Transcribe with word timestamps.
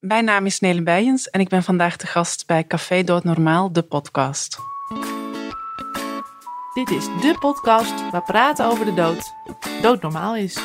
Mijn 0.00 0.24
naam 0.24 0.46
is 0.46 0.60
Nele 0.60 0.82
Bijens 0.82 1.30
en 1.30 1.40
ik 1.40 1.48
ben 1.48 1.62
vandaag 1.62 1.96
de 1.96 2.06
gast 2.06 2.46
bij 2.46 2.66
Café 2.66 3.02
Dood 3.02 3.24
Normaal, 3.24 3.72
de 3.72 3.82
podcast. 3.82 4.58
Dit 6.74 6.90
is 6.90 7.04
de 7.04 7.36
podcast 7.38 8.10
waar 8.10 8.22
praten 8.22 8.66
over 8.66 8.84
de 8.84 8.94
dood 8.94 9.32
doodnormaal 9.82 10.36
is. 10.36 10.58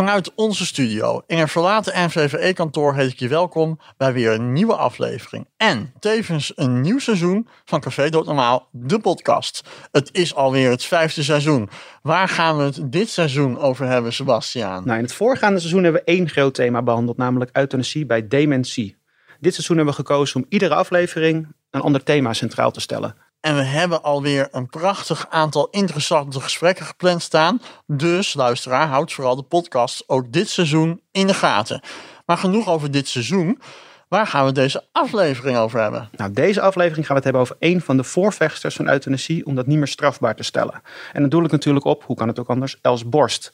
Vanuit 0.00 0.34
onze 0.34 0.66
studio 0.66 1.22
in 1.26 1.38
een 1.38 1.48
verlaten 1.48 2.06
NVVE-kantoor 2.06 2.94
heet 2.94 3.10
ik 3.10 3.18
je 3.18 3.28
welkom 3.28 3.78
bij 3.96 4.12
weer 4.12 4.32
een 4.32 4.52
nieuwe 4.52 4.76
aflevering. 4.76 5.48
En 5.56 5.92
tevens 5.98 6.52
een 6.56 6.80
nieuw 6.80 6.98
seizoen 6.98 7.48
van 7.64 7.80
Café 7.80 8.08
Dood 8.08 8.62
de 8.70 8.98
podcast. 8.98 9.68
Het 9.92 10.08
is 10.12 10.34
alweer 10.34 10.70
het 10.70 10.84
vijfde 10.84 11.22
seizoen. 11.22 11.68
Waar 12.02 12.28
gaan 12.28 12.56
we 12.56 12.62
het 12.62 12.92
dit 12.92 13.08
seizoen 13.08 13.58
over 13.58 13.86
hebben, 13.86 14.12
Sebastiaan? 14.12 14.84
Nou, 14.84 14.98
in 14.98 15.04
het 15.04 15.14
voorgaande 15.14 15.58
seizoen 15.58 15.82
hebben 15.82 16.02
we 16.04 16.12
één 16.12 16.28
groot 16.28 16.54
thema 16.54 16.82
behandeld, 16.82 17.16
namelijk 17.16 17.50
euthanasie 17.56 18.06
bij 18.06 18.28
dementie. 18.28 18.96
Dit 19.40 19.54
seizoen 19.54 19.76
hebben 19.76 19.94
we 19.94 20.00
gekozen 20.00 20.40
om 20.40 20.46
iedere 20.48 20.74
aflevering 20.74 21.48
een 21.70 21.80
ander 21.80 22.02
thema 22.02 22.32
centraal 22.32 22.70
te 22.70 22.80
stellen. 22.80 23.16
En 23.40 23.56
we 23.56 23.62
hebben 23.62 24.02
alweer 24.02 24.48
een 24.50 24.68
prachtig 24.68 25.26
aantal 25.28 25.68
interessante 25.70 26.40
gesprekken 26.40 26.86
gepland 26.86 27.22
staan. 27.22 27.62
Dus 27.86 28.34
luisteraar, 28.34 28.88
houd 28.88 29.12
vooral 29.12 29.36
de 29.36 29.42
podcast 29.42 30.04
ook 30.06 30.32
dit 30.32 30.48
seizoen 30.48 31.00
in 31.10 31.26
de 31.26 31.34
gaten. 31.34 31.82
Maar 32.26 32.36
genoeg 32.36 32.68
over 32.68 32.90
dit 32.90 33.08
seizoen. 33.08 33.60
Waar 34.08 34.26
gaan 34.26 34.44
we 34.44 34.52
deze 34.52 34.84
aflevering 34.92 35.56
over 35.56 35.80
hebben? 35.80 36.08
Nou, 36.16 36.32
deze 36.32 36.60
aflevering 36.60 37.06
gaan 37.06 37.16
we 37.16 37.22
het 37.22 37.24
hebben 37.24 37.42
over 37.42 37.56
een 37.58 37.80
van 37.80 37.96
de 37.96 38.04
voorvechters 38.04 38.74
van 38.76 38.88
euthanasie 38.88 39.46
om 39.46 39.54
dat 39.54 39.66
niet 39.66 39.78
meer 39.78 39.86
strafbaar 39.88 40.34
te 40.34 40.42
stellen. 40.42 40.82
En 41.12 41.20
dan 41.20 41.30
doe 41.30 41.44
ik 41.44 41.50
natuurlijk 41.50 41.84
op, 41.84 42.04
hoe 42.04 42.16
kan 42.16 42.28
het 42.28 42.38
ook 42.38 42.48
anders, 42.48 42.78
Els 42.82 43.08
Borst. 43.08 43.50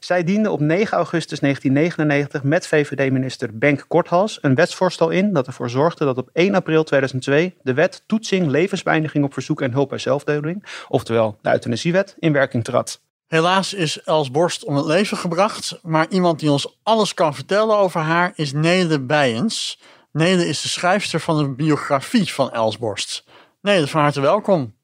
Zij 0.00 0.24
diende 0.24 0.50
op 0.50 0.60
9 0.60 0.96
augustus 0.96 1.40
1999 1.40 2.42
met 2.42 2.66
VVD-minister 2.66 3.58
Benk 3.58 3.84
Korthals 3.88 4.38
een 4.40 4.54
wetsvoorstel 4.54 5.10
in 5.10 5.32
dat 5.32 5.46
ervoor 5.46 5.70
zorgde 5.70 6.04
dat 6.04 6.18
op 6.18 6.30
1 6.32 6.54
april 6.54 6.84
2002 6.84 7.54
de 7.62 7.74
wet 7.74 8.02
toetsing 8.06 8.46
levensbeëindiging 8.46 9.24
op 9.24 9.32
verzoek 9.32 9.60
en 9.60 9.72
hulp 9.72 9.88
bij 9.88 9.98
zelfdoding, 9.98 10.64
oftewel 10.88 11.38
de 11.42 11.50
euthanasiewet, 11.50 12.16
in 12.18 12.32
werking 12.32 12.64
trad. 12.64 13.00
Helaas 13.26 13.74
is 13.74 14.02
Els 14.02 14.30
Borst 14.30 14.64
om 14.64 14.76
het 14.76 14.86
leven 14.86 15.16
gebracht, 15.16 15.78
maar 15.82 16.06
iemand 16.08 16.40
die 16.40 16.50
ons 16.50 16.78
alles 16.82 17.14
kan 17.14 17.34
vertellen 17.34 17.76
over 17.76 18.00
haar 18.00 18.32
is 18.34 18.52
Nele 18.52 19.00
Bijens. 19.00 19.80
Nele 20.12 20.46
is 20.46 20.62
de 20.62 20.68
schrijfster 20.68 21.20
van 21.20 21.38
de 21.38 21.48
biografie 21.48 22.32
van 22.32 22.50
Els 22.52 22.78
Borst. 22.78 23.24
Nele, 23.60 23.86
van 23.86 24.00
harte 24.00 24.20
welkom. 24.20 24.74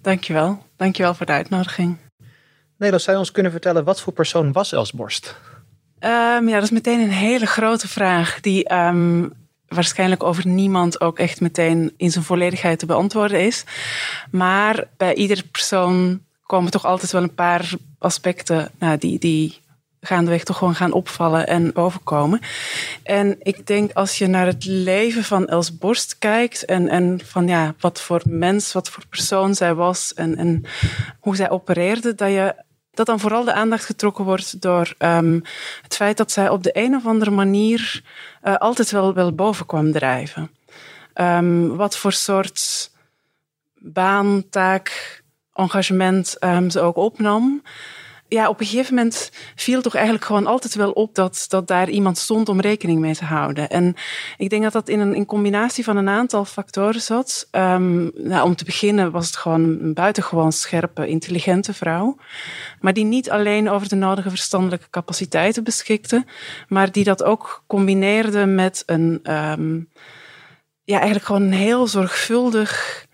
Dankjewel. 0.00 0.62
Dankjewel 0.76 1.14
voor 1.14 1.26
de 1.26 1.32
uitnodiging. 1.32 1.98
Nederland 2.76 3.02
zou 3.02 3.16
je 3.16 3.22
ons 3.22 3.32
kunnen 3.32 3.52
vertellen, 3.52 3.84
wat 3.84 4.00
voor 4.00 4.12
persoon 4.12 4.52
was 4.52 4.72
Els 4.72 4.92
Borst? 4.92 5.36
Um, 6.00 6.48
ja, 6.48 6.54
dat 6.54 6.62
is 6.62 6.70
meteen 6.70 7.00
een 7.00 7.10
hele 7.10 7.46
grote 7.46 7.88
vraag 7.88 8.40
die 8.40 8.74
um, 8.74 9.32
waarschijnlijk 9.68 10.22
over 10.22 10.46
niemand 10.46 11.00
ook 11.00 11.18
echt 11.18 11.40
meteen 11.40 11.94
in 11.96 12.10
zijn 12.10 12.24
volledigheid 12.24 12.78
te 12.78 12.86
beantwoorden 12.86 13.40
is. 13.40 13.64
Maar 14.30 14.84
bij 14.96 15.14
iedere 15.14 15.42
persoon 15.42 16.20
komen 16.42 16.70
toch 16.70 16.84
altijd 16.84 17.12
wel 17.12 17.22
een 17.22 17.34
paar 17.34 17.70
aspecten 17.98 18.70
nou, 18.78 18.98
die, 18.98 19.18
die 19.18 19.62
gaandeweg 20.00 20.44
toch 20.44 20.58
gewoon 20.58 20.74
gaan 20.74 20.92
opvallen 20.92 21.46
en 21.46 21.72
bovenkomen. 21.72 22.40
En 23.02 23.36
ik 23.42 23.66
denk 23.66 23.92
als 23.92 24.18
je 24.18 24.26
naar 24.26 24.46
het 24.46 24.64
leven 24.64 25.24
van 25.24 25.46
Els 25.46 25.78
Borst 25.78 26.18
kijkt 26.18 26.64
en, 26.64 26.88
en 26.88 27.20
van 27.24 27.48
ja, 27.48 27.74
wat 27.80 28.00
voor 28.00 28.22
mens, 28.24 28.72
wat 28.72 28.88
voor 28.88 29.06
persoon 29.08 29.54
zij 29.54 29.74
was 29.74 30.14
en, 30.14 30.36
en 30.36 30.64
hoe 31.20 31.36
zij 31.36 31.50
opereerde, 31.50 32.14
dat 32.14 32.30
je 32.30 32.54
dat 32.94 33.06
dan 33.06 33.20
vooral 33.20 33.44
de 33.44 33.52
aandacht 33.52 33.84
getrokken 33.84 34.24
wordt 34.24 34.60
door 34.60 34.94
um, 34.98 35.42
het 35.82 35.96
feit 35.96 36.16
dat 36.16 36.32
zij 36.32 36.48
op 36.48 36.62
de 36.62 36.70
een 36.72 36.94
of 36.94 37.06
andere 37.06 37.30
manier 37.30 38.02
uh, 38.44 38.56
altijd 38.56 38.90
wel, 38.90 39.14
wel 39.14 39.34
boven 39.34 39.66
kwam 39.66 39.92
drijven. 39.92 40.50
Um, 41.14 41.76
wat 41.76 41.96
voor 41.96 42.12
soort 42.12 42.90
baan, 43.74 44.44
taak, 44.50 45.22
engagement 45.52 46.36
um, 46.40 46.70
ze 46.70 46.80
ook 46.80 46.96
opnam 46.96 47.62
ja, 48.34 48.48
op 48.48 48.60
een 48.60 48.66
gegeven 48.66 48.94
moment 48.94 49.30
viel 49.54 49.82
toch 49.82 49.94
eigenlijk 49.94 50.24
gewoon 50.24 50.46
altijd 50.46 50.74
wel 50.74 50.90
op 50.90 51.14
dat, 51.14 51.44
dat 51.48 51.66
daar 51.66 51.88
iemand 51.88 52.18
stond 52.18 52.48
om 52.48 52.60
rekening 52.60 53.00
mee 53.00 53.14
te 53.14 53.24
houden. 53.24 53.68
En 53.68 53.94
ik 54.36 54.50
denk 54.50 54.62
dat 54.62 54.72
dat 54.72 54.88
in 54.88 55.00
een 55.00 55.14
in 55.14 55.26
combinatie 55.26 55.84
van 55.84 55.96
een 55.96 56.08
aantal 56.08 56.44
factoren 56.44 57.00
zat. 57.00 57.48
Um, 57.50 58.10
nou, 58.14 58.44
om 58.44 58.56
te 58.56 58.64
beginnen 58.64 59.10
was 59.10 59.26
het 59.26 59.36
gewoon 59.36 59.62
een 59.62 59.94
buitengewoon 59.94 60.52
scherpe, 60.52 61.08
intelligente 61.08 61.74
vrouw. 61.74 62.16
Maar 62.80 62.92
die 62.92 63.04
niet 63.04 63.30
alleen 63.30 63.70
over 63.70 63.88
de 63.88 63.96
nodige 63.96 64.28
verstandelijke 64.28 64.90
capaciteiten 64.90 65.64
beschikte, 65.64 66.24
maar 66.68 66.92
die 66.92 67.04
dat 67.04 67.22
ook 67.22 67.64
combineerde 67.66 68.46
met 68.46 68.82
een, 68.86 69.32
um, 69.32 69.90
ja, 70.84 70.96
eigenlijk 70.96 71.26
gewoon 71.26 71.42
een 71.42 71.52
heel 71.52 71.86
zorgvuldig, 71.86 73.06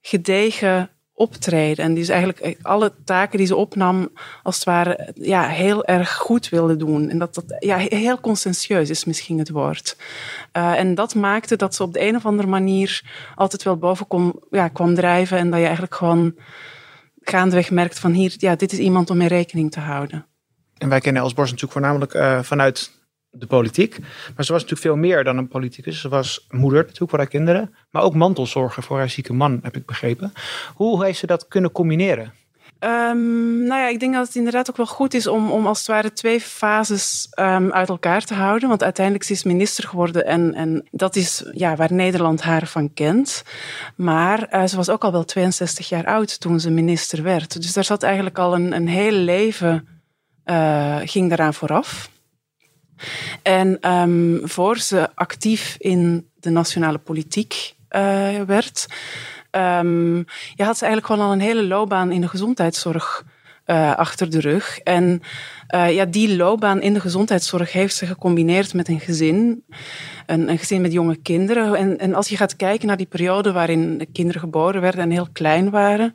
gedegen 0.00 0.90
optreden. 1.16 1.84
En 1.84 1.94
die 1.94 2.02
is 2.02 2.08
eigenlijk 2.08 2.58
alle 2.62 2.92
taken 3.04 3.38
die 3.38 3.46
ze 3.46 3.56
opnam, 3.56 4.08
als 4.42 4.54
het 4.54 4.64
ware, 4.64 5.12
ja, 5.14 5.48
heel 5.48 5.84
erg 5.84 6.14
goed 6.14 6.48
wilde 6.48 6.76
doen. 6.76 7.08
En 7.08 7.18
dat 7.18 7.34
dat 7.34 7.56
ja, 7.58 7.76
heel 7.78 8.20
conscientieus 8.20 8.90
is 8.90 9.04
misschien 9.04 9.38
het 9.38 9.50
woord. 9.50 9.96
Uh, 10.52 10.78
en 10.78 10.94
dat 10.94 11.14
maakte 11.14 11.56
dat 11.56 11.74
ze 11.74 11.82
op 11.82 11.92
de 11.92 12.06
een 12.06 12.16
of 12.16 12.26
andere 12.26 12.48
manier 12.48 13.02
altijd 13.34 13.62
wel 13.62 13.76
boven 13.76 14.06
kom, 14.06 14.42
ja, 14.50 14.68
kwam 14.68 14.94
drijven. 14.94 15.38
En 15.38 15.50
dat 15.50 15.58
je 15.58 15.64
eigenlijk 15.64 15.94
gewoon 15.94 16.34
gaandeweg 17.20 17.70
merkt 17.70 17.98
van 17.98 18.12
hier, 18.12 18.34
ja, 18.36 18.56
dit 18.56 18.72
is 18.72 18.78
iemand 18.78 19.10
om 19.10 19.16
mee 19.16 19.28
rekening 19.28 19.70
te 19.70 19.80
houden. 19.80 20.26
En 20.78 20.88
wij 20.88 21.00
kennen 21.00 21.22
Els 21.22 21.34
Borst 21.34 21.52
natuurlijk 21.52 21.78
voornamelijk 21.78 22.14
uh, 22.14 22.42
vanuit 22.42 22.90
de 23.38 23.46
politiek. 23.46 23.98
Maar 23.98 24.44
ze 24.44 24.52
was 24.52 24.62
natuurlijk 24.62 24.80
veel 24.80 24.96
meer 24.96 25.24
dan 25.24 25.36
een 25.36 25.48
politicus. 25.48 26.00
Ze 26.00 26.08
was 26.08 26.46
moeder 26.50 26.80
natuurlijk 26.80 27.10
voor 27.10 27.18
haar 27.18 27.28
kinderen. 27.28 27.74
Maar 27.90 28.02
ook 28.02 28.14
mantelzorger 28.14 28.82
voor 28.82 28.96
haar 28.96 29.10
zieke 29.10 29.32
man, 29.32 29.58
heb 29.62 29.76
ik 29.76 29.86
begrepen. 29.86 30.32
Hoe 30.74 31.04
heeft 31.04 31.18
ze 31.18 31.26
dat 31.26 31.48
kunnen 31.48 31.72
combineren? 31.72 32.32
Um, 32.80 33.66
nou 33.66 33.80
ja, 33.80 33.88
ik 33.88 34.00
denk 34.00 34.14
dat 34.14 34.26
het 34.26 34.36
inderdaad 34.36 34.70
ook 34.70 34.76
wel 34.76 34.86
goed 34.86 35.14
is 35.14 35.26
om, 35.26 35.50
om 35.50 35.66
als 35.66 35.78
het 35.78 35.86
ware 35.86 36.12
twee 36.12 36.40
fases 36.40 37.28
um, 37.38 37.72
uit 37.72 37.88
elkaar 37.88 38.24
te 38.24 38.34
houden. 38.34 38.68
Want 38.68 38.82
uiteindelijk 38.82 39.28
is 39.28 39.40
ze 39.40 39.48
minister 39.48 39.88
geworden 39.88 40.26
en, 40.26 40.54
en 40.54 40.88
dat 40.90 41.16
is 41.16 41.50
ja, 41.52 41.76
waar 41.76 41.92
Nederland 41.92 42.42
haar 42.42 42.66
van 42.66 42.92
kent. 42.92 43.44
Maar 43.96 44.48
uh, 44.54 44.64
ze 44.64 44.76
was 44.76 44.90
ook 44.90 45.04
al 45.04 45.12
wel 45.12 45.24
62 45.24 45.88
jaar 45.88 46.06
oud 46.06 46.40
toen 46.40 46.60
ze 46.60 46.70
minister 46.70 47.22
werd. 47.22 47.62
Dus 47.62 47.72
daar 47.72 47.84
zat 47.84 48.02
eigenlijk 48.02 48.38
al 48.38 48.54
een, 48.54 48.72
een 48.72 48.88
heel 48.88 49.12
leven 49.12 49.88
uh, 50.44 50.96
ging 51.04 51.28
daaraan 51.28 51.54
vooraf. 51.54 52.10
En 53.42 53.90
um, 53.90 54.40
voor 54.44 54.78
ze 54.78 55.08
actief 55.14 55.76
in 55.78 56.28
de 56.40 56.50
nationale 56.50 56.98
politiek 56.98 57.74
uh, 57.90 58.40
werd, 58.40 58.86
um, 59.50 60.24
had 60.56 60.78
ze 60.78 60.84
eigenlijk 60.84 61.06
gewoon 61.06 61.26
al 61.26 61.32
een 61.32 61.40
hele 61.40 61.64
loopbaan 61.64 62.12
in 62.12 62.20
de 62.20 62.28
gezondheidszorg 62.28 63.24
uh, 63.66 63.94
achter 63.96 64.30
de 64.30 64.40
rug. 64.40 64.78
En 64.78 65.22
uh, 65.74 65.94
ja, 65.94 66.04
die 66.04 66.36
loopbaan 66.36 66.80
in 66.80 66.94
de 66.94 67.00
gezondheidszorg 67.00 67.72
heeft 67.72 67.94
ze 67.94 68.06
gecombineerd 68.06 68.74
met 68.74 68.88
een 68.88 69.00
gezin. 69.00 69.64
Een, 70.26 70.58
gezin 70.58 70.80
met 70.80 70.92
jonge 70.92 71.16
kinderen. 71.16 71.74
En, 71.74 71.98
en, 71.98 72.14
als 72.14 72.28
je 72.28 72.36
gaat 72.36 72.56
kijken 72.56 72.86
naar 72.86 72.96
die 72.96 73.06
periode 73.06 73.52
waarin 73.52 73.98
de 73.98 74.06
kinderen 74.06 74.40
geboren 74.40 74.80
werden 74.80 75.00
en 75.00 75.10
heel 75.10 75.28
klein 75.32 75.70
waren, 75.70 76.12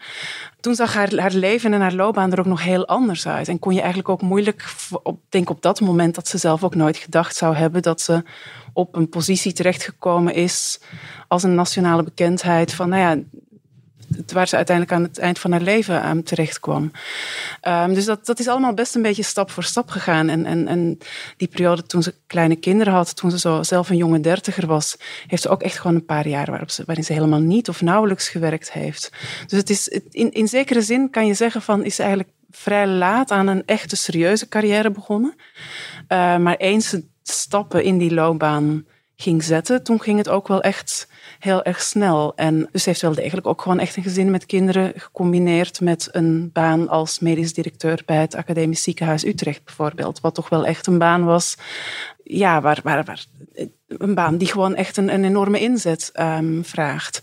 toen 0.62 0.76
zag 0.76 0.94
haar, 0.94 1.32
leven 1.32 1.74
en 1.74 1.82
haar 1.82 1.94
loopbaan 1.94 2.32
er 2.32 2.40
ook 2.40 2.46
nog 2.46 2.64
heel 2.64 2.88
anders 2.88 3.28
uit. 3.28 3.48
En 3.48 3.60
kon 3.60 3.74
je 3.74 3.80
eigenlijk 3.80 4.10
ook 4.10 4.22
moeilijk, 4.22 4.74
op, 5.04 5.20
denk 5.30 5.50
op 5.50 5.62
dat 5.62 5.82
moment 5.82 6.16
dat 6.16 6.28
ze 6.28 6.38
zelf 6.38 6.64
ook 6.64 6.76
nooit 6.76 6.98
gedacht 6.98 7.36
zou 7.36 7.56
hebben 7.56 7.82
dat 7.82 8.02
ze 8.02 8.24
op 8.74 8.96
een 8.96 9.10
positie 9.10 9.54
terechtgekomen 9.54 10.34
is 10.34 10.80
als 11.28 11.44
een 11.44 11.56
nationale 11.56 12.04
bekendheid 12.04 12.74
van, 12.74 12.90
nou 12.90 13.02
ja, 13.02 13.24
waar 14.34 14.48
ze 14.48 14.56
uiteindelijk 14.56 14.98
aan 14.98 15.04
het 15.04 15.18
eind 15.18 15.40
van 15.40 15.52
haar 15.52 15.62
leven 15.62 16.02
aan 16.02 16.24
terecht 16.24 16.60
kwam. 16.60 16.92
Um, 17.68 17.94
dus 17.94 18.06
dat, 18.06 18.26
dat 18.26 18.40
is 18.40 18.48
allemaal 18.48 18.74
best 18.74 18.96
een 18.96 19.02
beetje 19.02 19.24
stap 19.24 19.52
voor 19.52 19.64
stap 19.64 19.90
gegaan. 19.90 20.30
En, 20.30 20.46
en, 20.46 20.68
en 20.68 20.98
die 21.38 21.48
periode 21.48 21.84
toen 21.84 22.04
ze 22.04 22.14
kleine 22.28 22.56
kinderen 22.56 22.94
had, 22.94 23.16
toen 23.16 23.32
ze 23.32 23.40
zo 23.40 23.64
zelf 23.64 23.90
een 23.90 23.98
jonge 23.98 24.20
dertiger 24.20 24.68
was, 24.68 24.98
heeft 25.28 25.42
ze 25.42 25.50
ook 25.50 25.62
echt 25.62 25.80
gewoon 25.80 25.96
een 25.96 26.06
paar 26.06 26.28
jaar 26.28 26.50
waarop 26.50 26.70
ze, 26.70 26.84
waarin 26.86 27.06
ze 27.06 27.14
helemaal 27.14 27.40
niet 27.40 27.70
of 27.70 27.82
nauwelijks 27.82 28.30
gewerkt 28.30 28.72
heeft. 28.72 29.12
Dus 29.48 29.60
het 29.60 29.70
is, 29.70 29.88
in, 30.10 30.32
in 30.32 30.48
zekere 30.48 30.82
zin 30.82 31.10
kan 31.10 31.28
je 31.28 31.34
zeggen 31.34 31.62
van, 31.62 31.84
is 31.84 31.96
ze 31.96 32.02
eigenlijk 32.02 32.32
vrij 32.52 32.88
laat 32.88 33.32
aan 33.32 33.48
een 33.48 33.66
echte 33.66 33.96
serieuze 33.96 34.48
carrière 34.48 34.92
begonnen. 34.92 35.36
Uh, 36.10 36.38
maar 36.38 36.56
eens 36.56 36.90
ze 36.90 37.04
stappen 37.24 37.84
in 37.84 37.98
die 37.98 38.14
loopbaan 38.14 38.86
ging 39.22 39.44
zetten, 39.44 39.84
toen 39.84 40.02
ging 40.02 40.18
het 40.18 40.30
ook 40.30 40.48
wel 40.48 40.62
echt 40.62 41.08
heel 41.40 41.64
erg 41.64 41.82
snel. 41.82 42.36
En 42.36 42.70
dus 42.72 42.86
heeft 42.86 43.02
wel 43.02 43.14
degelijk 43.14 43.48
ook 43.48 43.62
gewoon 43.62 43.80
echt 43.80 43.96
een 43.96 44.04
gezin 44.04 44.32
met 44.32 44.46
kinderen 44.46 44.94
gecombineerd 44.96 45.82
met 45.82 46.10
een 46.12 46.50
baan 46.54 46.90
als 46.90 47.20
medisch 47.20 47.54
directeur 47.54 48.02
bij 48.06 48.18
het 48.18 48.36
Academisch 48.36 48.84
Ziekenhuis 48.84 49.26
Utrecht 49.26 49.64
bijvoorbeeld. 49.64 50.20
Wat 50.20 50.36
toch 50.36 50.50
wel 50.50 50.66
echt 50.66 50.88
een 50.88 50.98
baan 50.98 51.26
was, 51.26 51.58
ja, 52.24 52.62
waar, 52.62 52.80
waar, 52.84 53.04
waar 53.04 53.26
een 53.98 54.16
baan 54.16 54.38
die 54.38 54.48
gewoon 54.48 54.76
echt 54.76 54.98
een, 54.98 55.14
een 55.14 55.26
enorme 55.26 55.60
inzet 55.60 56.10
um, 56.20 56.66
vraagt. 56.66 57.20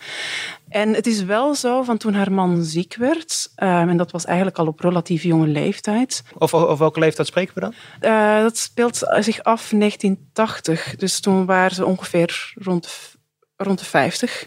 En 0.68 0.94
het 0.94 1.06
is 1.06 1.24
wel 1.24 1.54
zo, 1.54 1.82
van 1.82 1.96
toen 1.96 2.14
haar 2.14 2.32
man 2.32 2.64
ziek 2.64 2.94
werd, 2.94 3.50
um, 3.56 3.88
en 3.88 3.96
dat 3.96 4.10
was 4.10 4.24
eigenlijk 4.24 4.58
al 4.58 4.66
op 4.66 4.80
relatief 4.80 5.22
jonge 5.22 5.46
leeftijd. 5.46 6.22
Of 6.38 6.54
over 6.54 6.78
welke 6.78 7.00
leeftijd 7.00 7.26
spreken 7.26 7.54
we 7.54 7.60
dan? 7.60 7.74
Uh, 8.00 8.42
dat 8.42 8.56
speelt 8.56 8.96
zich 9.18 9.42
af 9.42 9.70
1980. 9.70 10.96
Dus 10.96 11.20
toen 11.20 11.46
waren 11.46 11.74
ze 11.74 11.86
ongeveer 11.86 12.52
rond, 12.54 13.16
rond 13.56 13.78
de 13.78 13.84
50. 13.84 14.46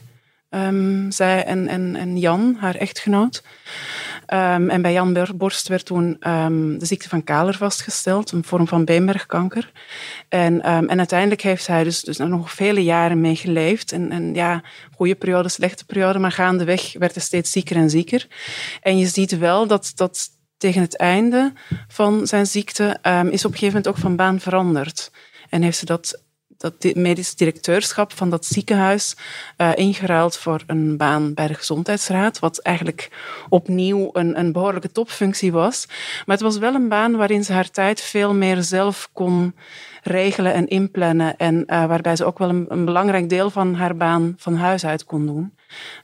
Um, 0.50 1.12
zij 1.12 1.44
en, 1.44 1.68
en, 1.68 1.95
en 1.95 2.18
Jan, 2.18 2.57
haar 2.59 2.75
echtgenoot. 2.75 3.44
Um, 4.33 4.69
en 4.69 4.81
bij 4.81 4.94
Jan 4.94 5.18
Borst 5.36 5.68
werd 5.68 5.86
toen 5.86 6.30
um, 6.30 6.78
de 6.80 6.86
ziekte 6.86 7.10
van 7.10 7.24
Kaler 7.24 7.57
vastgesteld, 7.57 8.31
een 8.31 8.44
vorm 8.44 8.68
van 8.68 8.86
beenmergkanker. 8.86 9.72
En, 10.30 10.62
en 10.62 10.98
uiteindelijk 10.98 11.42
heeft 11.42 11.68
hij 11.68 11.83
dus, 11.83 12.01
dus 12.01 12.18
nog 12.18 12.51
vele 12.51 12.83
jaren 12.83 13.22
mee 13.22 13.36
geleefd. 13.36 13.92
En, 13.92 14.12
en 14.12 14.33
ja, 14.33 14.63
goede 14.95 15.16
periode, 15.16 15.50
slechte 15.50 15.86
periode, 15.86 16.19
maar 16.19 16.31
gaandeweg 16.31 16.94
werd 16.98 17.13
hij 17.13 17.24
steeds 17.24 17.51
zieker 17.51 17.75
en 17.75 17.89
zieker. 17.89 18.28
En 18.81 18.98
je 18.98 19.07
ziet 19.07 19.38
wel 19.38 19.68
dat, 19.68 19.92
dat 19.95 20.30
tegen 20.57 20.81
het 20.81 20.98
einde 20.98 21.54
van 21.88 22.28
zijn 22.28 22.48
ziekte 22.48 22.98
is 23.30 23.45
op 23.45 23.51
een 23.51 23.57
gegeven 23.57 23.66
moment 23.68 23.88
ook 23.88 23.98
van 23.98 24.16
baan 24.16 24.39
veranderd. 24.39 25.12
En 25.50 25.62
heeft 25.62 25.78
ze 25.78 25.86
dat 25.86 26.24
dat 26.62 26.96
medisch 26.96 27.36
directeurschap 27.36 28.13
van 28.13 28.30
dat 28.30 28.46
ziekenhuis 28.46 29.16
uh, 29.58 29.72
ingeruild 29.75 30.38
voor 30.38 30.63
een 30.68 30.98
baan 30.98 31.34
bij 31.34 31.48
de 31.48 31.54
gezondheidsraad, 31.54 32.40
wat 32.40 32.58
eigenlijk 32.58 33.10
opnieuw 33.50 34.10
een, 34.13 34.40
een 34.40 34.52
behoorlijke 34.52 34.92
topfunctie 34.92 35.52
was. 35.52 35.86
Maar 36.25 36.36
het 36.36 36.46
was 36.46 36.58
wel 36.58 36.74
een 36.74 36.90
baan 36.90 37.16
waarin 37.16 37.44
ze 37.44 37.54
haar 37.54 37.69
tijd 37.69 38.02
veel 38.02 38.34
meer 38.34 38.63
zelf 38.63 39.10
kon 39.13 39.56
regelen 40.04 40.54
en 40.54 40.68
inplannen 40.68 41.38
en 41.38 41.56
uh, 41.56 41.86
waarbij 41.86 42.16
ze 42.16 42.25
ook 42.25 42.38
wel 42.38 42.50
een, 42.50 42.86
belangrijk 42.86 43.30
deel 43.30 43.50
van 43.50 43.75
haar 43.75 43.96
baan 43.96 44.34
van 44.38 44.56
huis 44.56 44.86
uit 44.86 45.06
kon 45.06 45.25
doen. 45.25 45.54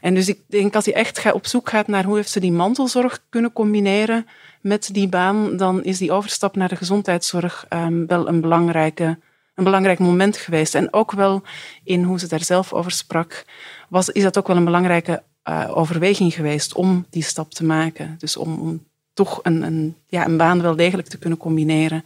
En 0.02 0.14
dus 0.14 0.28
ik 0.28 0.40
denk 0.48 0.76
als 0.76 0.86
je 0.86 0.94
echt 0.94 1.32
op 1.32 1.48
zoek 1.48 1.70
gaat 1.70 1.88
naar 1.88 2.04
hoe 2.04 2.16
heeft 2.16 2.30
ze 2.30 2.40
die 2.40 2.52
mantelzorg 2.52 3.24
kunnen 3.30 3.54
combineren 3.54 4.28
met 4.62 4.90
die 4.92 5.08
baan, 5.08 5.58
dan 5.58 5.84
is 5.84 5.98
die 5.98 6.12
overstap 6.12 6.56
naar 6.56 6.70
de 6.70 6.76
gezondheidszorg 6.76 7.66
um, 7.70 8.08
wel 8.08 8.28
een 8.28 8.42
belangrijke 8.42 9.18
een 9.58 9.64
belangrijk 9.64 10.00
moment 10.00 10.38
geweest. 10.38 10.76
En 10.76 10.94
ook 10.94 11.12
wel 11.12 11.42
in 11.84 12.04
hoe 12.04 12.20
ze 12.20 12.28
daar 12.28 12.44
zelf 12.44 12.74
over 12.74 12.92
sprak, 12.92 13.46
was, 13.90 14.10
is 14.10 14.24
dat 14.24 14.38
ook 14.38 14.48
wel 14.48 14.56
een 14.56 14.66
belangrijke 14.66 15.24
uh, 15.50 15.72
overweging 15.78 16.34
geweest 16.34 16.74
om 16.74 17.06
die 17.10 17.24
stap 17.24 17.52
te 17.52 17.64
maken. 17.64 18.16
Dus 18.18 18.38
om, 18.38 18.60
om 18.60 18.84
toch 19.14 19.40
een, 19.44 19.62
een, 19.62 19.96
ja, 20.08 20.26
een 20.26 20.38
baan 20.38 20.62
wel 20.62 20.76
degelijk 20.76 21.08
te 21.08 21.18
kunnen 21.18 21.40
combineren 21.40 22.04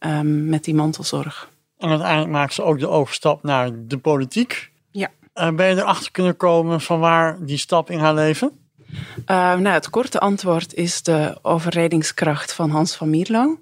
um, 0.00 0.48
met 0.48 0.64
die 0.64 0.74
mantelzorg. 0.74 1.50
En 1.78 1.88
uiteindelijk 1.88 2.30
maakt 2.30 2.54
ze 2.54 2.62
ook 2.62 2.78
de 2.78 2.88
overstap 2.88 3.42
naar 3.42 3.70
de 3.74 3.98
politiek. 3.98 4.70
Ja. 4.90 5.08
Uh, 5.34 5.50
ben 5.50 5.68
je 5.68 5.76
erachter 5.76 6.10
kunnen 6.10 6.36
komen 6.36 6.80
van 6.80 6.98
waar 6.98 7.36
die 7.44 7.58
stap 7.58 7.90
in 7.90 7.98
haar 7.98 8.14
leven? 8.14 8.50
Uh, 8.90 8.96
nou, 9.26 9.68
het 9.68 9.90
korte 9.90 10.20
antwoord 10.20 10.74
is 10.74 11.02
de 11.02 11.38
overredingskracht 11.42 12.52
van 12.52 12.70
Hans 12.70 12.96
van 12.96 13.10
Mierlo. 13.10 13.58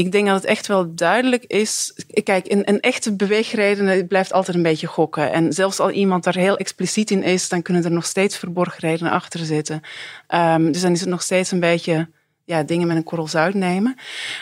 Ik 0.00 0.12
denk 0.12 0.26
dat 0.26 0.34
het 0.34 0.44
echt 0.44 0.66
wel 0.66 0.94
duidelijk 0.94 1.44
is. 1.44 1.92
Kijk, 2.22 2.52
een, 2.52 2.68
een 2.68 2.80
echte 2.80 3.16
beweegreden 3.16 4.06
blijft 4.06 4.32
altijd 4.32 4.56
een 4.56 4.62
beetje 4.62 4.86
gokken. 4.86 5.32
En 5.32 5.52
zelfs 5.52 5.80
al 5.80 5.90
iemand 5.90 6.24
daar 6.24 6.34
heel 6.34 6.56
expliciet 6.56 7.10
in 7.10 7.22
is, 7.22 7.48
dan 7.48 7.62
kunnen 7.62 7.84
er 7.84 7.90
nog 7.90 8.06
steeds 8.06 8.36
verborgen 8.36 8.80
redenen 8.80 9.12
achter 9.12 9.44
zitten. 9.44 9.80
Um, 10.28 10.72
dus 10.72 10.82
dan 10.82 10.92
is 10.92 11.00
het 11.00 11.08
nog 11.08 11.22
steeds 11.22 11.50
een 11.50 11.60
beetje 11.60 12.08
ja, 12.44 12.62
dingen 12.62 12.86
met 12.86 12.96
een 12.96 13.02
korrel 13.02 13.28
zout 13.28 13.54
nemen. 13.54 13.96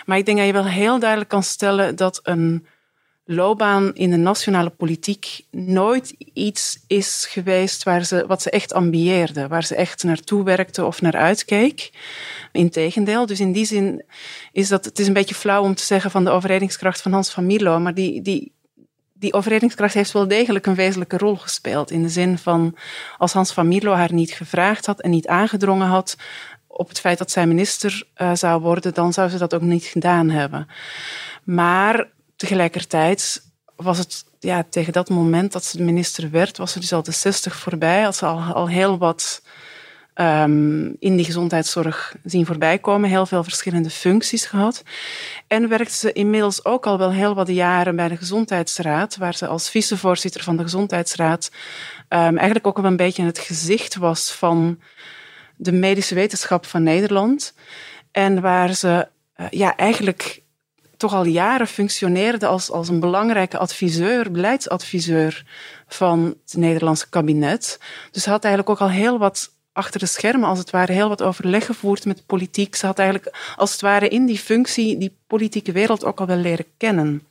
Maar 0.07 0.19
ik 0.19 0.27
denk 0.27 0.39
dat 0.39 0.47
je 0.47 0.53
wel 0.53 0.67
heel 0.67 0.99
duidelijk 0.99 1.31
kan 1.31 1.43
stellen 1.43 1.97
dat 1.97 2.21
een 2.23 2.67
loopbaan 3.25 3.95
in 3.95 4.11
de 4.11 4.17
nationale 4.17 4.71
politiek 4.71 5.41
nooit 5.51 6.15
iets 6.33 6.85
is 6.87 7.27
geweest 7.31 7.83
waar 7.83 8.05
ze, 8.05 8.25
wat 8.27 8.43
ze 8.43 8.51
echt 8.51 8.73
ambieerde, 8.73 9.49
waar 9.49 9.65
ze 9.65 9.75
echt 9.75 10.03
naartoe 10.03 10.45
werkte 10.45 10.85
of 10.85 11.01
naar 11.01 11.17
uitkeek. 11.17 11.91
Integendeel, 12.59 13.27
dus 13.27 13.41
in 13.41 13.53
die 13.53 13.65
zin 13.65 14.05
is 14.53 14.69
dat, 14.69 14.85
het 14.85 14.99
is 14.99 15.07
een 15.07 15.13
beetje 15.13 15.35
flauw 15.35 15.63
om 15.63 15.75
te 15.75 15.85
zeggen 15.85 16.11
van 16.11 16.25
de 16.25 16.31
overredingskracht 16.31 17.03
van 17.03 17.13
Hans 17.13 17.31
van 17.31 17.47
Mierlo, 17.47 17.79
maar 17.79 17.95
die, 17.95 18.23
die, 18.23 18.53
die 19.13 19.33
overredingskracht 19.33 19.95
heeft 19.95 20.13
wel 20.13 20.29
degelijk 20.29 20.67
een 20.67 20.75
wezenlijke 20.75 21.19
rol 21.19 21.37
gespeeld. 21.37 21.91
In 21.91 22.03
de 22.03 22.09
zin 22.09 22.39
van, 22.39 22.77
als 23.19 23.33
Hans 23.33 23.53
van 23.53 23.69
Mierlo 23.69 23.93
haar 23.93 24.13
niet 24.13 24.33
gevraagd 24.33 24.87
had 24.87 25.01
en 25.01 25.11
niet 25.11 25.27
aangedrongen 25.27 25.87
had 25.87 26.17
op 26.67 26.89
het 26.89 27.01
feit 27.01 27.19
dat 27.19 27.31
zij 27.31 27.47
minister 27.47 28.07
uh, 28.17 28.35
zou 28.35 28.61
worden, 28.61 28.95
dan 28.95 29.13
zou 29.13 29.29
ze 29.29 29.39
dat 29.39 29.55
ook 29.55 29.63
niet 29.63 29.85
gedaan 29.85 30.31
hebben. 30.31 30.69
Maar 31.45 32.09
tegelijkertijd 32.37 33.43
was 33.77 33.99
het 33.99 34.25
ja, 34.39 34.65
tegen 34.71 34.93
dat 34.93 35.09
moment 35.09 35.53
dat 35.53 35.65
ze 35.65 35.83
minister 35.83 36.31
werd, 36.31 36.57
was 36.57 36.73
ze 36.73 36.81
dus 36.81 36.93
al 36.93 37.03
de 37.03 37.13
60 37.13 37.57
voorbij. 37.57 38.03
Had 38.03 38.17
ze 38.17 38.27
al, 38.27 38.41
al 38.41 38.69
heel 38.69 38.99
wat 38.99 39.43
um, 40.21 40.97
in 40.99 41.17
die 41.17 41.25
gezondheidszorg 41.25 42.17
zien 42.25 42.47
voorbij 42.47 42.79
komen. 42.79 43.11
Heel 43.11 43.27
veel 43.27 43.43
verschillende 43.43 43.91
functies 43.91 44.47
gehad. 44.47 44.83
En 45.47 45.69
werkte 45.69 45.95
ze 45.95 46.13
inmiddels 46.13 46.65
ook 46.65 46.87
al 46.87 46.99
wel 46.99 47.13
heel 47.13 47.35
wat 47.35 47.49
jaren 47.49 47.97
bij 47.97 48.09
de 48.09 48.17
Gezondheidsraad, 48.17 49.17
waar 49.17 49.35
ze 49.35 49.47
als 49.47 49.71
vicevoorzitter 49.71 50.43
van 50.43 50.57
de 50.57 50.63
Gezondheidsraad 50.63 51.51
um, 52.09 52.19
eigenlijk 52.19 52.67
ook 52.67 52.77
wel 52.77 52.91
een 52.91 52.97
beetje 52.97 53.25
het 53.25 53.39
gezicht 53.39 53.97
was 53.97 54.33
van 54.33 54.81
de 55.57 55.73
medische 55.73 56.15
wetenschap 56.15 56.67
van 56.67 56.83
Nederland. 56.83 57.55
En 58.11 58.41
waar 58.41 58.75
ze 58.75 59.09
uh, 59.37 59.47
ja, 59.51 59.77
eigenlijk 59.77 60.43
toch 60.97 61.15
al 61.15 61.25
jaren 61.25 61.67
functioneerde 61.67 62.47
als, 62.47 62.71
als 62.71 62.89
een 62.89 63.01
belangrijke 63.01 63.59
adviseur, 63.59 64.31
beleidsadviseur 64.31 65.45
van 65.87 66.37
het 66.45 66.57
Nederlandse 66.57 67.09
kabinet. 67.09 67.81
Dus 68.11 68.23
ze 68.23 68.31
had 68.31 68.45
eigenlijk 68.45 68.73
ook 68.75 68.89
al 68.89 68.95
heel 68.95 69.19
wat 69.19 69.57
achter 69.79 70.01
de 70.01 70.07
schermen, 70.07 70.49
als 70.49 70.59
het 70.59 70.71
ware, 70.71 70.93
heel 70.93 71.09
wat 71.09 71.23
overleg 71.23 71.67
gevoerd 71.67 72.05
met 72.05 72.27
politiek. 72.27 72.75
Ze 72.75 72.87
had 72.87 72.99
eigenlijk, 72.99 73.37
als 73.57 73.73
het 73.73 73.81
ware, 73.81 74.09
in 74.09 74.27
die 74.27 74.39
functie 74.39 74.99
die 74.99 75.17
politieke 75.27 75.73
wereld 75.73 76.05
ook 76.05 76.21
al 76.21 76.27
wel 76.27 76.37
leren 76.37 76.67
kennen. 76.77 77.23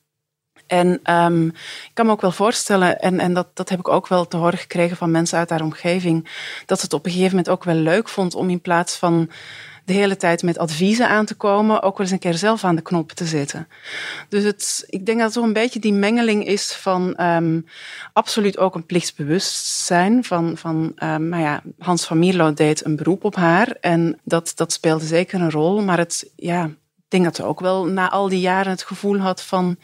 En 0.67 1.13
um, 1.13 1.47
ik 1.83 1.91
kan 1.93 2.05
me 2.05 2.11
ook 2.11 2.21
wel 2.21 2.31
voorstellen, 2.31 2.99
en, 2.99 3.19
en 3.19 3.33
dat, 3.33 3.47
dat 3.53 3.69
heb 3.69 3.79
ik 3.79 3.87
ook 3.87 4.07
wel 4.07 4.27
te 4.27 4.37
horen 4.37 4.57
gekregen 4.57 4.97
van 4.97 5.11
mensen 5.11 5.37
uit 5.37 5.49
haar 5.49 5.61
omgeving, 5.61 6.29
dat 6.65 6.79
ze 6.79 6.85
het 6.85 6.93
op 6.93 7.05
een 7.05 7.11
gegeven 7.11 7.35
moment 7.35 7.49
ook 7.49 7.63
wel 7.63 7.75
leuk 7.75 8.09
vond 8.09 8.35
om 8.35 8.49
in 8.49 8.61
plaats 8.61 8.95
van 8.95 9.29
de 9.87 9.93
hele 9.93 10.17
tijd 10.17 10.43
met 10.43 10.57
adviezen 10.57 11.09
aan 11.09 11.25
te 11.25 11.35
komen, 11.35 11.81
ook 11.81 11.97
wel 11.97 12.05
eens 12.05 12.11
een 12.11 12.19
keer 12.19 12.33
zelf 12.33 12.63
aan 12.63 12.75
de 12.75 12.81
knop 12.81 13.11
te 13.11 13.25
zitten. 13.25 13.67
Dus 14.29 14.43
het, 14.43 14.83
ik 14.89 15.05
denk 15.05 15.17
dat 15.17 15.25
het 15.25 15.35
toch 15.35 15.43
een 15.43 15.53
beetje 15.53 15.79
die 15.79 15.93
mengeling 15.93 16.45
is 16.45 16.73
van 16.73 17.21
um, 17.21 17.65
absoluut 18.13 18.57
ook 18.57 18.75
een 18.75 18.85
plichtsbewustzijn. 18.85 20.23
Van, 20.23 20.57
van 20.57 20.75
um, 20.75 21.29
nou 21.29 21.43
ja, 21.43 21.61
Hans 21.79 22.05
van 22.05 22.19
Mierlo 22.19 22.53
deed 22.53 22.85
een 22.85 22.95
beroep 22.95 23.23
op 23.23 23.35
haar 23.35 23.77
en 23.81 24.19
dat, 24.23 24.51
dat 24.55 24.71
speelde 24.71 25.05
zeker 25.05 25.41
een 25.41 25.51
rol. 25.51 25.81
Maar 25.81 25.97
het, 25.97 26.29
ja, 26.35 26.65
ik 26.65 27.07
denk 27.07 27.23
dat 27.23 27.35
ze 27.35 27.43
ook 27.43 27.59
wel 27.59 27.85
na 27.85 28.09
al 28.09 28.29
die 28.29 28.39
jaren 28.39 28.71
het 28.71 28.83
gevoel 28.83 29.17
had 29.17 29.41
van 29.41 29.77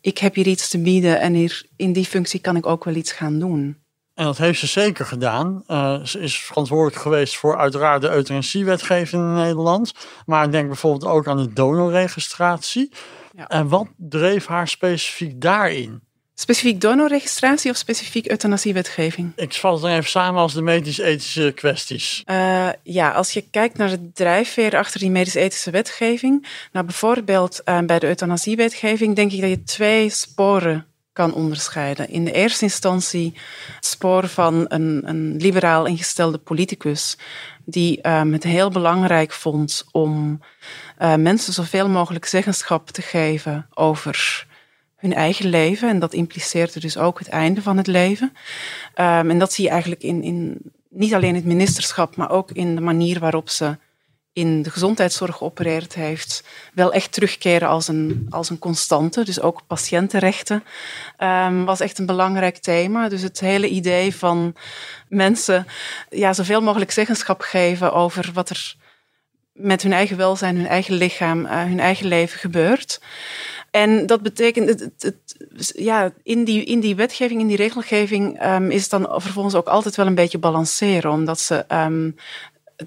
ik 0.00 0.18
heb 0.18 0.34
hier 0.34 0.46
iets 0.46 0.68
te 0.68 0.78
bieden 0.78 1.20
en 1.20 1.32
hier, 1.32 1.66
in 1.76 1.92
die 1.92 2.06
functie 2.06 2.40
kan 2.40 2.56
ik 2.56 2.66
ook 2.66 2.84
wel 2.84 2.94
iets 2.94 3.12
gaan 3.12 3.38
doen. 3.38 3.76
En 4.20 4.26
dat 4.26 4.38
heeft 4.38 4.58
ze 4.58 4.66
zeker 4.66 5.06
gedaan. 5.06 5.62
Uh, 5.66 6.04
ze 6.04 6.18
is 6.18 6.38
verantwoordelijk 6.38 7.02
geweest 7.02 7.36
voor 7.36 7.58
uiteraard 7.58 8.02
de 8.02 8.10
euthanasiewetgeving 8.10 9.22
in 9.22 9.34
Nederland. 9.34 9.92
Maar 10.26 10.44
ik 10.44 10.52
denk 10.52 10.66
bijvoorbeeld 10.66 11.12
ook 11.12 11.28
aan 11.28 11.36
de 11.36 11.52
donorregistratie. 11.52 12.92
Ja. 13.36 13.48
En 13.48 13.68
wat 13.68 13.86
dreef 13.96 14.46
haar 14.46 14.68
specifiek 14.68 15.40
daarin? 15.40 16.00
Specifiek 16.34 16.80
donorregistratie 16.80 17.70
of 17.70 17.76
specifiek 17.76 18.30
euthanasiewetgeving? 18.30 19.32
Ik 19.36 19.54
val 19.54 19.72
het 19.72 19.82
dan 19.82 19.90
even 19.90 20.10
samen 20.10 20.40
als 20.40 20.54
de 20.54 20.62
medisch-ethische 20.62 21.52
kwesties. 21.54 22.22
Uh, 22.26 22.68
ja, 22.82 23.10
als 23.10 23.32
je 23.32 23.44
kijkt 23.50 23.76
naar 23.76 23.88
de 23.88 24.10
drijfveer 24.12 24.76
achter 24.76 25.00
die 25.00 25.10
medisch-ethische 25.10 25.70
wetgeving. 25.70 26.46
Nou, 26.72 26.86
bijvoorbeeld 26.86 27.60
uh, 27.64 27.78
bij 27.78 27.98
de 27.98 28.06
euthanasiewetgeving 28.06 29.16
denk 29.16 29.32
ik 29.32 29.40
dat 29.40 29.50
je 29.50 29.62
twee 29.62 30.10
sporen 30.10 30.89
kan 31.12 31.34
onderscheiden. 31.34 32.08
In 32.08 32.24
de 32.24 32.32
eerste 32.32 32.64
instantie 32.64 33.34
het 33.74 33.86
spoor 33.86 34.28
van 34.28 34.64
een, 34.68 35.02
een 35.04 35.36
liberaal 35.36 35.86
ingestelde 35.86 36.38
politicus 36.38 37.16
die 37.64 38.08
um, 38.08 38.32
het 38.32 38.44
heel 38.44 38.70
belangrijk 38.70 39.32
vond 39.32 39.84
om 39.92 40.40
uh, 40.98 41.14
mensen 41.14 41.52
zoveel 41.52 41.88
mogelijk 41.88 42.24
zeggenschap 42.24 42.90
te 42.90 43.02
geven 43.02 43.66
over 43.74 44.46
hun 44.96 45.14
eigen 45.14 45.48
leven. 45.48 45.88
En 45.88 45.98
dat 45.98 46.12
impliceerde 46.12 46.80
dus 46.80 46.96
ook 46.96 47.18
het 47.18 47.28
einde 47.28 47.62
van 47.62 47.76
het 47.76 47.86
leven. 47.86 48.32
Um, 48.94 49.30
en 49.30 49.38
dat 49.38 49.52
zie 49.52 49.64
je 49.64 49.70
eigenlijk 49.70 50.02
in, 50.02 50.22
in 50.22 50.58
niet 50.90 51.14
alleen 51.14 51.34
het 51.34 51.44
ministerschap, 51.44 52.16
maar 52.16 52.30
ook 52.30 52.50
in 52.50 52.74
de 52.74 52.80
manier 52.80 53.20
waarop 53.20 53.48
ze 53.48 53.78
in 54.32 54.62
de 54.62 54.70
gezondheidszorg 54.70 55.36
geopereerd 55.36 55.94
heeft, 55.94 56.44
wel 56.74 56.92
echt 56.92 57.12
terugkeren 57.12 57.68
als 57.68 57.88
een, 57.88 58.26
als 58.30 58.50
een 58.50 58.58
constante. 58.58 59.24
Dus 59.24 59.40
ook 59.40 59.66
patiëntenrechten 59.66 60.64
um, 61.18 61.64
was 61.64 61.80
echt 61.80 61.98
een 61.98 62.06
belangrijk 62.06 62.56
thema. 62.56 63.08
Dus 63.08 63.22
het 63.22 63.40
hele 63.40 63.68
idee 63.68 64.14
van 64.14 64.54
mensen 65.08 65.66
ja, 66.10 66.32
zoveel 66.32 66.60
mogelijk 66.60 66.90
zeggenschap 66.90 67.40
geven 67.40 67.92
over 67.92 68.30
wat 68.34 68.50
er 68.50 68.74
met 69.52 69.82
hun 69.82 69.92
eigen 69.92 70.16
welzijn, 70.16 70.56
hun 70.56 70.66
eigen 70.66 70.94
lichaam, 70.94 71.44
uh, 71.44 71.62
hun 71.62 71.80
eigen 71.80 72.06
leven 72.06 72.38
gebeurt. 72.38 73.00
En 73.70 74.06
dat 74.06 74.22
betekent, 74.22 74.90
het, 74.98 75.72
ja, 75.76 76.12
in 76.22 76.44
die, 76.44 76.64
in 76.64 76.80
die 76.80 76.94
wetgeving, 76.94 77.40
in 77.40 77.46
die 77.46 77.56
regelgeving, 77.56 78.44
um, 78.44 78.70
is 78.70 78.80
het 78.80 78.90
dan 78.90 79.20
vervolgens 79.22 79.54
ook 79.54 79.68
altijd 79.68 79.96
wel 79.96 80.06
een 80.06 80.14
beetje 80.14 80.38
balanceren, 80.38 81.10
omdat 81.10 81.40
ze 81.40 81.64
um, 81.68 82.16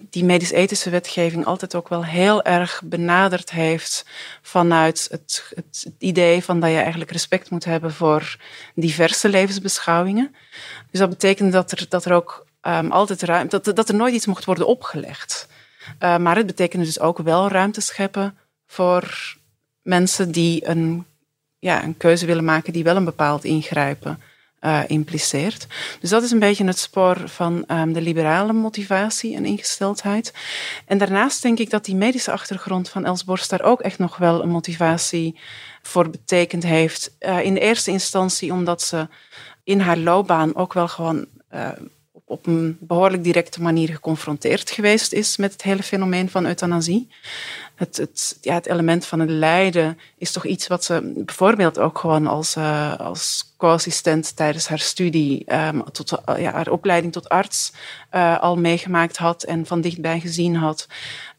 die 0.10 0.24
medisch-ethische 0.24 0.90
wetgeving 0.90 1.46
altijd 1.46 1.76
ook 1.76 1.90
wel 1.90 2.06
heel 2.06 2.44
erg 2.44 2.82
benaderd 2.86 3.52
heeft 3.52 4.06
vanuit 4.42 5.08
het, 5.12 5.52
het, 5.56 5.92
idee 5.98 6.44
van 6.44 6.60
dat 6.60 6.70
je 6.70 6.78
eigenlijk 6.78 7.12
respect 7.12 7.50
moet 7.50 7.66
hebben 7.66 7.94
voor 7.94 8.38
diverse 8.76 9.30
levensbeschouwingen. 9.30 10.36
Dus 10.92 11.00
dat 11.00 11.10
betekent 11.10 11.52
dat 11.52 11.72
er, 11.72 11.86
dat 11.90 12.06
er 12.06 12.14
ook 12.14 12.46
um, 12.62 12.92
altijd 12.92 13.22
ruimte, 13.22 13.60
dat, 13.62 13.76
dat 13.76 13.90
er 13.90 13.96
nooit 13.96 14.14
iets 14.14 14.26
mocht 14.26 14.46
worden 14.46 14.68
opgelegd. 14.68 15.48
Uh, 16.00 16.18
maar 16.18 16.36
het 16.36 16.46
betekent 16.46 16.86
dus 16.86 17.00
ook 17.00 17.18
wel 17.18 17.48
ruimte 17.48 17.82
scheppen 17.82 18.38
voor 18.66 19.36
mensen 19.82 20.32
die 20.32 20.68
een, 20.68 21.06
ja, 21.60 21.84
een 21.84 21.98
keuze 21.98 22.26
willen 22.26 22.44
maken 22.44 22.74
die 22.74 22.84
wel 22.84 22.96
een 22.96 23.06
bepaald 23.06 23.44
ingrijpen 23.44 24.22
uh, 24.66 24.80
impliceert. 24.88 25.68
Dus 26.00 26.10
dat 26.10 26.24
is 26.24 26.32
een 26.32 26.40
beetje 26.40 26.66
het 26.66 26.80
spoor 26.80 27.30
van 27.30 27.64
um, 27.68 27.94
de 27.94 28.02
liberale 28.02 28.54
motivatie 28.54 29.36
en 29.36 29.46
ingesteldheid. 29.46 30.34
En 30.86 30.98
daarnaast 30.98 31.42
denk 31.42 31.60
ik 31.60 31.70
dat 31.70 31.86
die 31.86 31.96
medische 31.96 32.32
achtergrond 32.32 32.90
van 32.90 33.06
Els 33.06 33.24
Borst 33.24 33.50
daar 33.50 33.62
ook 33.62 33.82
echt 33.82 34.00
nog 34.00 34.18
wel 34.18 34.44
een 34.44 34.50
motivatie 34.50 35.40
voor 35.82 36.10
betekend 36.10 36.64
heeft. 36.64 37.16
Uh, 37.20 37.44
in 37.44 37.54
de 37.54 37.60
eerste 37.60 37.92
instantie 37.92 38.54
omdat 38.54 38.82
ze 38.82 39.08
in 39.64 39.80
haar 39.80 39.98
loopbaan 39.98 40.56
ook 40.56 40.74
wel 40.74 40.88
gewoon 40.88 41.26
uh, 41.54 41.70
op 42.34 42.48
een 42.48 42.78
behoorlijk 42.80 43.24
directe 43.24 43.62
manier 43.62 43.90
geconfronteerd 43.90 44.72
geweest 44.72 45.14
is 45.14 45.38
met 45.38 45.52
het 45.52 45.62
hele 45.62 45.84
fenomeen 45.84 46.30
van 46.30 46.46
euthanasie. 46.46 47.10
Het, 47.76 47.98
het, 47.98 48.38
ja, 48.42 48.54
het 48.54 48.66
element 48.66 49.06
van 49.06 49.20
het 49.20 49.30
lijden 49.30 50.00
is 50.18 50.32
toch 50.32 50.46
iets 50.46 50.68
wat 50.68 50.84
ze 50.84 51.14
bijvoorbeeld 51.16 51.80
ook 51.80 51.98
gewoon 51.98 52.28
als, 52.28 52.56
uh, 52.56 52.96
als 53.00 53.54
co-assistent 53.58 54.36
tijdens 54.36 54.68
haar 54.68 54.80
studie, 54.80 55.54
um, 55.54 55.84
tot, 55.92 56.12
uh, 56.12 56.40
ja, 56.40 56.52
haar 56.52 56.70
opleiding 56.70 57.14
tot 57.14 57.30
arts, 57.30 57.74
uh, 58.12 58.40
al 58.40 58.56
meegemaakt 58.56 59.18
had 59.18 59.44
en 59.44 59.66
van 59.66 59.82
dichtbij 59.82 60.20
gezien 60.20 60.56
had. 60.56 60.88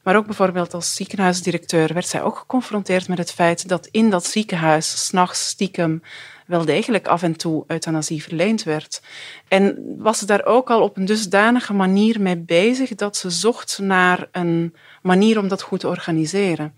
Maar 0.02 0.16
ook 0.16 0.26
bijvoorbeeld 0.26 0.74
als 0.74 0.94
ziekenhuisdirecteur 0.94 1.94
werd 1.94 2.06
zij 2.06 2.22
ook 2.22 2.38
geconfronteerd 2.38 3.08
met 3.08 3.18
het 3.18 3.32
feit 3.32 3.68
dat 3.68 3.88
in 3.90 4.10
dat 4.10 4.26
ziekenhuis 4.26 5.06
s'nachts 5.06 5.48
stiekem 5.48 6.02
wel 6.44 6.64
degelijk 6.64 7.06
af 7.06 7.22
en 7.22 7.36
toe 7.36 7.64
euthanasie 7.66 8.22
verleend 8.22 8.62
werd. 8.62 9.02
En 9.48 9.94
was 9.98 10.18
ze 10.18 10.26
daar 10.26 10.44
ook 10.44 10.70
al 10.70 10.82
op 10.82 10.96
een 10.96 11.04
dusdanige 11.04 11.72
manier 11.72 12.20
mee 12.20 12.36
bezig 12.36 12.94
dat 12.94 13.16
ze 13.16 13.30
zocht 13.30 13.78
naar 13.78 14.28
een 14.32 14.74
manier 15.02 15.38
om 15.38 15.48
dat 15.48 15.62
goed 15.62 15.80
te 15.80 15.88
organiseren. 15.88 16.74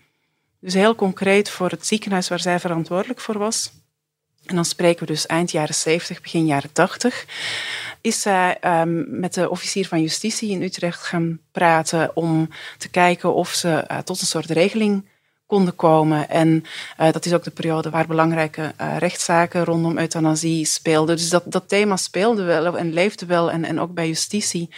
Dus 0.61 0.75
heel 0.75 0.95
concreet 0.95 1.51
voor 1.51 1.71
het 1.71 1.87
ziekenhuis 1.87 2.29
waar 2.29 2.41
zij 2.41 2.61
verantwoordelijk 2.61 3.21
voor 3.21 3.39
was. 3.39 3.73
En 4.47 4.55
dan 4.55 4.65
spreken 4.65 5.07
we 5.07 5.13
dus 5.13 5.27
eind 5.27 5.51
jaren 5.51 5.75
70, 5.75 6.21
begin 6.21 6.47
jaren 6.47 6.73
80 6.73 7.25
is 8.07 8.21
zij 8.21 8.59
um, 8.65 9.07
met 9.21 9.35
de 9.35 9.51
officier 9.51 9.87
van 9.87 10.01
justitie 10.01 10.51
in 10.51 10.63
Utrecht 10.63 11.03
gaan 11.03 11.41
praten 11.53 12.17
om 12.17 12.49
te 12.79 12.89
kijken 12.89 13.35
of 13.35 13.53
ze 13.53 13.85
uh, 13.91 13.99
tot 13.99 14.21
een 14.21 14.27
soort 14.27 14.51
regeling 14.51 15.09
konden 15.47 15.77
komen. 15.77 16.29
En 16.29 16.65
uh, 17.01 17.13
dat 17.13 17.27
is 17.27 17.35
ook 17.35 17.45
de 17.45 17.51
periode 17.51 17.91
waar 17.91 18.07
belangrijke 18.07 18.75
uh, 18.81 18.97
rechtszaken 18.99 19.65
rondom 19.65 19.99
euthanasie 19.99 20.65
speelden. 20.65 21.17
Dus 21.17 21.29
dat, 21.29 21.43
dat 21.47 21.69
thema 21.69 21.97
speelde 21.97 22.43
wel 22.43 22.79
en 22.79 22.93
leefde 22.93 23.27
wel 23.27 23.51
en, 23.51 23.65
en 23.65 23.81
ook 23.81 23.95
bij 23.95 24.07
justitie. 24.07 24.71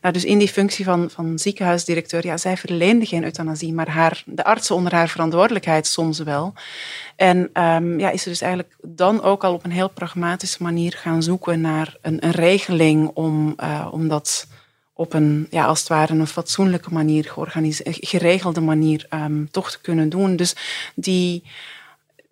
Nou, 0.00 0.14
dus 0.14 0.24
in 0.24 0.38
die 0.38 0.48
functie 0.48 0.84
van, 0.84 1.10
van 1.10 1.38
ziekenhuisdirecteur, 1.38 2.26
ja, 2.26 2.36
zij 2.36 2.56
verleende 2.56 3.06
geen 3.06 3.24
euthanasie, 3.24 3.72
maar 3.72 3.88
haar, 3.88 4.22
de 4.26 4.44
artsen 4.44 4.74
onder 4.74 4.94
haar 4.94 5.08
verantwoordelijkheid 5.08 5.86
soms 5.86 6.18
wel. 6.18 6.52
En 7.16 7.50
um, 7.52 7.98
ja, 7.98 8.10
is 8.10 8.22
ze 8.22 8.28
dus 8.28 8.40
eigenlijk 8.40 8.76
dan 8.82 9.22
ook 9.22 9.44
al 9.44 9.54
op 9.54 9.64
een 9.64 9.70
heel 9.70 9.90
pragmatische 9.90 10.62
manier 10.62 10.92
gaan 10.92 11.22
zoeken 11.22 11.60
naar 11.60 11.96
een, 12.02 12.24
een 12.24 12.30
regeling 12.30 13.10
om, 13.14 13.54
uh, 13.60 13.88
om 13.90 14.08
dat 14.08 14.46
op 15.00 15.12
een, 15.12 15.46
ja, 15.50 15.64
als 15.64 15.78
het 15.78 15.88
ware, 15.88 16.14
een 16.14 16.26
fatsoenlijke 16.26 16.92
manier, 16.92 17.32
geregelde 17.84 18.60
manier 18.60 19.06
um, 19.10 19.50
toch 19.50 19.70
te 19.70 19.80
kunnen 19.80 20.08
doen. 20.08 20.36
Dus 20.36 20.54
die, 20.94 21.42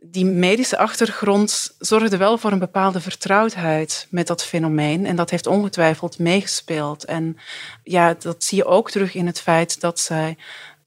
die 0.01 0.25
medische 0.25 0.79
achtergrond 0.79 1.75
zorgde 1.79 2.17
wel 2.17 2.39
voor 2.39 2.53
een 2.53 2.59
bepaalde 2.59 3.01
vertrouwdheid 3.01 4.07
met 4.11 4.27
dat 4.27 4.45
fenomeen. 4.45 5.07
En 5.07 5.17
dat 5.17 5.31
heeft 5.31 5.47
ongetwijfeld 5.47 6.19
meegespeeld. 6.19 7.05
En 7.05 7.37
ja, 7.83 8.15
dat 8.19 8.45
zie 8.45 8.59
je 8.59 8.65
ook 8.65 8.91
terug 8.91 9.15
in 9.15 9.27
het 9.27 9.41
feit 9.41 9.81
dat 9.81 10.01
zij 10.01 10.37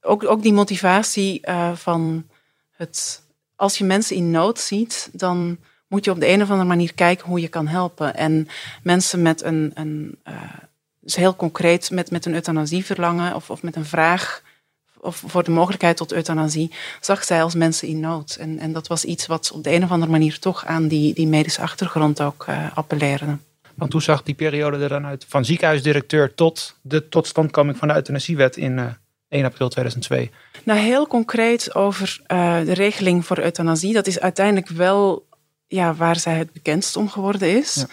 ook, 0.02 0.24
ook 0.24 0.42
die 0.42 0.52
motivatie 0.52 1.40
uh, 1.48 1.72
van 1.74 2.26
het. 2.70 3.22
Als 3.56 3.78
je 3.78 3.84
mensen 3.84 4.16
in 4.16 4.30
nood 4.30 4.58
ziet, 4.58 5.08
dan 5.12 5.58
moet 5.88 6.04
je 6.04 6.10
op 6.10 6.20
de 6.20 6.28
een 6.28 6.42
of 6.42 6.50
andere 6.50 6.68
manier 6.68 6.94
kijken 6.94 7.26
hoe 7.26 7.40
je 7.40 7.48
kan 7.48 7.66
helpen. 7.66 8.14
En 8.14 8.48
mensen 8.82 9.22
met 9.22 9.42
een, 9.42 9.70
een 9.74 10.18
uh, 10.28 10.34
dus 11.02 11.16
heel 11.16 11.36
concreet 11.36 11.90
met, 11.90 12.10
met 12.10 12.26
een 12.26 12.34
euthanasieverlangen 12.34 13.34
of, 13.34 13.50
of 13.50 13.62
met 13.62 13.76
een 13.76 13.84
vraag 13.84 14.42
of 15.02 15.22
voor 15.26 15.44
de 15.44 15.50
mogelijkheid 15.50 15.96
tot 15.96 16.12
euthanasie, 16.12 16.70
zag 17.00 17.24
zij 17.24 17.42
als 17.42 17.54
mensen 17.54 17.88
in 17.88 18.00
nood. 18.00 18.34
En, 18.34 18.58
en 18.58 18.72
dat 18.72 18.86
was 18.86 19.04
iets 19.04 19.26
wat 19.26 19.50
op 19.54 19.64
de 19.64 19.72
een 19.72 19.84
of 19.84 19.90
andere 19.90 20.10
manier 20.10 20.38
toch 20.38 20.66
aan 20.66 20.88
die, 20.88 21.14
die 21.14 21.26
medische 21.26 21.60
achtergrond 21.60 22.20
ook 22.20 22.46
uh, 22.48 22.76
appelleerde. 22.76 23.36
Want 23.74 23.92
hoe 23.92 24.02
zag 24.02 24.22
die 24.22 24.34
periode 24.34 24.82
er 24.82 24.88
dan 24.88 25.06
uit? 25.06 25.24
Van 25.28 25.44
ziekenhuisdirecteur 25.44 26.34
tot 26.34 26.76
de 26.80 27.08
totstandkoming 27.08 27.76
van 27.76 27.88
de 27.88 27.94
euthanasiewet 27.94 28.56
in 28.56 28.72
uh, 28.72 28.84
eh, 28.84 28.92
1 29.28 29.44
april 29.44 29.68
2002? 29.68 30.30
Nou, 30.64 30.78
heel 30.80 31.06
concreet 31.06 31.74
over 31.74 32.20
uh, 32.28 32.60
de 32.60 32.72
regeling 32.72 33.26
voor 33.26 33.38
euthanasie. 33.38 33.92
Dat 33.92 34.06
is 34.06 34.20
uiteindelijk 34.20 34.68
wel 34.68 35.26
ja, 35.66 35.94
waar 35.94 36.18
zij 36.18 36.34
het 36.34 36.52
bekendst 36.52 36.96
om 36.96 37.08
geworden 37.08 37.56
is. 37.56 37.74
Ja. 37.74 37.86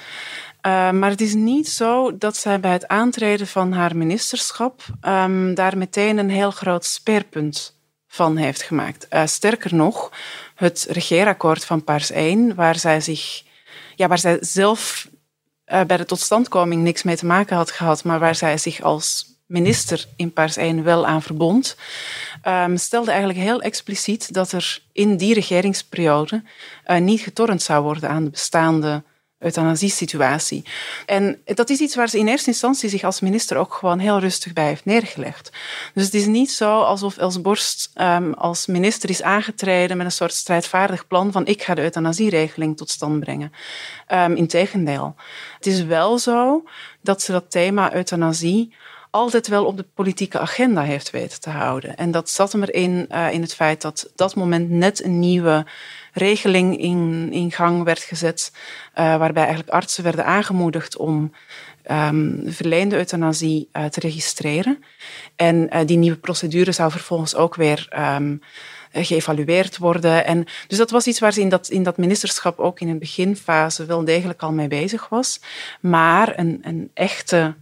Uh, 0.70 0.92
maar 0.92 1.10
het 1.10 1.22
is 1.22 1.34
niet 1.34 1.70
zo 1.70 2.18
dat 2.18 2.38
zij 2.38 2.60
bij 2.60 2.72
het 2.72 2.88
aantreden 2.88 3.48
van 3.48 3.72
haar 3.72 3.98
ministerschap 3.98 4.82
um, 5.08 5.54
daar 5.54 5.78
meteen 5.78 6.18
een 6.18 6.30
heel 6.30 6.52
groot 6.52 6.86
speerpunt 6.86 7.76
van 8.08 8.38
heeft 8.38 8.62
gemaakt. 8.62 9.08
Uh, 9.10 9.26
sterker 9.26 9.76
nog, 9.76 10.12
het 10.56 10.88
regeerakkoord 10.90 11.66
van 11.66 11.84
Paars 11.84 12.12
1, 12.12 12.56
waar 12.56 12.76
zij 12.76 13.02
zich, 13.02 13.44
ja, 13.96 14.08
waar 14.08 14.18
zij 14.18 14.38
zelf 14.42 15.10
uh, 15.66 15.82
bij 15.84 15.98
de 15.98 16.06
totstandkoming 16.06 16.82
niks 16.84 17.04
mee 17.04 17.16
te 17.16 17.26
maken 17.26 17.56
had 17.56 17.72
gehad, 17.72 18.04
maar 18.04 18.20
waar 18.20 18.36
zij 18.36 18.58
zich 18.58 18.82
als 18.82 19.26
minister 19.46 20.06
in 20.16 20.34
Paars 20.34 20.58
1 20.58 20.84
wel 20.84 21.06
aan 21.06 21.22
verbond, 21.22 21.78
um, 22.48 22.78
stelde 22.78 23.10
eigenlijk 23.10 23.40
heel 23.40 23.62
expliciet 23.62 24.34
dat 24.34 24.52
er 24.52 24.82
in 24.92 25.18
die 25.18 25.34
regeringsperiode 25.34 26.44
niet 27.00 27.22
getornd 27.22 27.62
zou 27.62 27.84
worden 27.84 28.10
aan 28.10 28.24
de 28.24 28.30
bestaande 28.30 29.04
euthanasie-situatie. 29.40 30.66
En 31.06 31.42
dat 31.46 31.70
is 31.70 31.80
iets 31.80 31.96
waar 31.96 32.10
ze 32.10 32.18
in 32.18 32.28
eerste 32.28 32.50
instantie 32.50 32.90
zich 32.90 33.04
als 33.04 33.20
minister 33.20 33.58
ook 33.58 33.74
gewoon 33.74 34.00
heel 34.00 34.20
rustig 34.20 34.54
bij 34.54 34.66
heeft 34.66 34.86
neergelegd. 34.86 35.52
Dus 35.94 36.06
het 36.06 36.14
is 36.14 36.26
niet 36.26 36.52
zo 36.52 36.82
alsof 36.82 37.18
Els 37.18 37.42
Borst 37.42 37.92
um, 37.96 38.34
als 38.34 38.66
minister 38.66 39.10
is 39.10 39.22
aangetreden 39.22 39.98
met 39.98 40.06
een 40.06 40.12
soort 40.12 40.34
strijdvaardig 40.34 41.08
plan 41.08 41.32
van 41.32 41.46
ik 41.46 41.64
ga 41.64 41.74
de 41.74 41.82
euthanasieregeling 41.82 42.78
tot 42.78 42.90
stand 42.90 43.20
brengen. 43.20 43.52
Um, 44.08 44.36
Integendeel. 44.36 45.16
Het 45.56 45.66
is 45.66 45.84
wel 45.84 46.18
zo 46.18 46.64
dat 47.02 47.22
ze 47.22 47.32
dat 47.32 47.52
thema 47.52 47.94
euthanasie 47.94 48.74
altijd 49.10 49.48
wel 49.48 49.66
op 49.66 49.78
de 49.78 49.86
politieke 49.94 50.40
agenda 50.40 50.82
heeft 50.82 51.10
weten 51.10 51.42
te 51.42 51.50
houden. 51.50 51.96
En 51.96 52.12
dat 52.12 52.30
zat 52.30 52.52
hem 52.52 52.64
erin 52.64 53.08
uh, 53.12 53.32
in 53.32 53.42
het 53.42 53.54
feit 53.54 53.82
dat 53.82 54.12
dat 54.16 54.36
moment 54.36 54.70
net 54.70 55.04
een 55.04 55.20
nieuwe 55.20 55.66
regeling 56.14 56.78
in, 56.78 57.30
in 57.32 57.52
gang 57.52 57.84
werd 57.84 58.00
gezet, 58.00 58.52
uh, 58.54 59.18
waarbij 59.18 59.44
eigenlijk 59.44 59.74
artsen 59.74 60.04
werden 60.04 60.26
aangemoedigd 60.26 60.98
om 60.98 61.34
um, 61.92 62.44
verleende 62.46 62.96
euthanasie 62.96 63.70
uh, 63.74 63.86
te 63.86 64.00
registreren. 64.00 64.84
En 65.36 65.86
die 65.86 65.98
nieuwe 65.98 66.18
procedure 66.18 66.72
zou 66.72 66.92
vervolgens 66.92 67.36
ook 67.36 67.56
weer 67.56 67.88
um, 68.18 68.42
geëvalueerd 68.92 69.78
worden. 69.78 70.26
En 70.26 70.46
dus 70.68 70.78
dat 70.78 70.92
was 70.92 71.08
iets 71.08 71.20
waar 71.20 71.34
ze 71.34 71.42
in 71.42 71.50
dat, 71.50 71.70
in 71.70 71.84
dat 71.84 71.98
ministerschap 71.98 72.60
ook 72.60 72.80
in 72.80 72.90
een 72.90 73.00
beginfase 73.00 73.86
wel 73.86 74.06
degelijk 74.06 74.42
al 74.42 74.52
mee 74.52 74.68
bezig 74.68 75.10
was. 75.10 75.42
Maar 75.82 76.40
een, 76.40 76.60
een 76.62 76.92
echte 76.94 77.56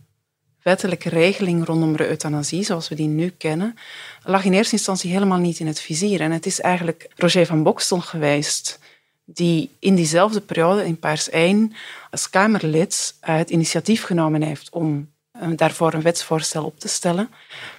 wettelijke 0.61 1.09
regeling 1.09 1.65
rondom 1.65 1.97
de 1.97 2.07
euthanasie, 2.07 2.63
zoals 2.63 2.89
we 2.89 2.95
die 2.95 3.07
nu 3.07 3.29
kennen, 3.29 3.75
lag 4.23 4.45
in 4.45 4.53
eerste 4.53 4.75
instantie 4.75 5.11
helemaal 5.11 5.37
niet 5.37 5.59
in 5.59 5.67
het 5.67 5.79
vizier. 5.79 6.21
En 6.21 6.31
het 6.31 6.45
is 6.45 6.61
eigenlijk 6.61 7.09
Roger 7.15 7.45
van 7.45 7.63
Bokstel 7.63 7.99
geweest 8.01 8.79
die 9.25 9.75
in 9.79 9.95
diezelfde 9.95 10.41
periode, 10.41 10.85
in 10.85 10.99
Paars 10.99 11.29
1, 11.29 11.73
als 12.11 12.29
Kamerlid 12.29 13.15
het 13.19 13.49
initiatief 13.49 14.03
genomen 14.03 14.41
heeft 14.41 14.69
om 14.69 15.11
eh, 15.31 15.49
daarvoor 15.55 15.93
een 15.93 16.01
wetsvoorstel 16.01 16.65
op 16.65 16.79
te 16.79 16.87
stellen. 16.87 17.29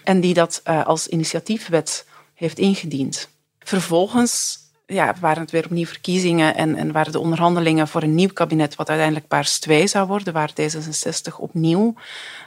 En 0.04 0.20
die 0.20 0.34
dat 0.34 0.60
uh, 0.64 0.86
als 0.86 1.08
initiatiefwet 1.08 2.06
heeft 2.34 2.58
ingediend. 2.58 3.28
Vervolgens 3.58 4.58
ja, 4.90 5.14
waren 5.20 5.42
het 5.42 5.50
weer 5.50 5.64
opnieuw 5.64 5.86
verkiezingen 5.86 6.54
en, 6.54 6.76
en 6.76 6.92
waren 6.92 7.12
de 7.12 7.18
onderhandelingen 7.18 7.88
voor 7.88 8.02
een 8.02 8.14
nieuw 8.14 8.32
kabinet, 8.32 8.74
wat 8.74 8.88
uiteindelijk 8.88 9.28
Paars 9.28 9.58
2 9.58 9.86
zou 9.86 10.06
worden, 10.06 10.32
waar 10.32 10.50
D66 10.50 11.36
opnieuw 11.38 11.94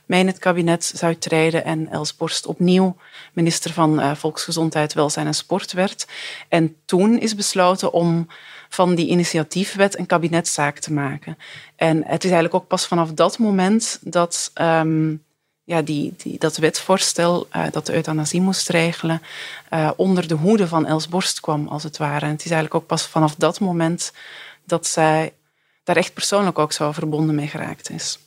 mee 0.06 0.20
in 0.20 0.28
het 0.28 0.40
kabinet 0.40 0.92
zou 0.96 1.16
treden 1.16 1.66
en 1.66 1.90
Els 1.90 2.16
Borst 2.16 2.46
opnieuw 2.46 2.96
minister 3.34 3.74
van 3.74 4.00
uh, 4.00 4.16
Volksgezondheid, 4.16 4.94
Welzijn 4.94 5.28
en 5.28 5.34
Sport 5.34 5.72
werd. 5.72 6.08
En 6.50 6.76
toen 6.86 7.20
is 7.20 7.36
besloten 7.36 7.94
om 7.94 8.28
van 8.70 8.96
die 8.96 9.08
initiatiefwet 9.08 9.98
een 9.98 10.06
kabinetszaak 10.06 10.80
te 10.80 10.94
maken. 10.94 11.38
En 11.76 11.98
het 11.98 12.24
is 12.24 12.32
eigenlijk 12.32 12.54
ook 12.54 12.68
pas 12.68 12.88
vanaf 12.88 13.12
dat 13.12 13.38
moment 13.38 14.00
dat 14.02 14.52
um, 14.62 15.24
ja, 15.72 15.82
die, 15.82 16.14
die, 16.18 16.40
dat 16.40 16.58
wetsvoorstel 16.58 17.48
uh, 17.56 17.66
dat 17.72 17.86
de 17.86 17.94
euthanasie 17.94 18.42
moest 18.42 18.70
regelen 18.70 19.22
uh, 19.74 19.92
onder 19.96 20.28
de 20.28 20.34
hoede 20.34 20.68
van 20.68 20.86
Els 20.86 21.08
Borst 21.08 21.40
kwam, 21.40 21.68
als 21.68 21.84
het 21.84 21.98
ware. 21.98 22.26
Het 22.26 22.46
is 22.46 22.52
eigenlijk 22.52 22.76
ook 22.76 22.88
pas 22.88 23.08
vanaf 23.08 23.36
dat 23.36 23.60
moment 23.60 24.14
dat 24.66 24.88
zij 24.88 25.34
daar 25.84 25.96
echt 25.96 26.14
persoonlijk 26.14 26.60
ook 26.60 26.72
zo 26.72 26.92
verbonden 26.92 27.36
mee 27.36 27.48
geraakt 27.48 27.90
is. 27.90 28.20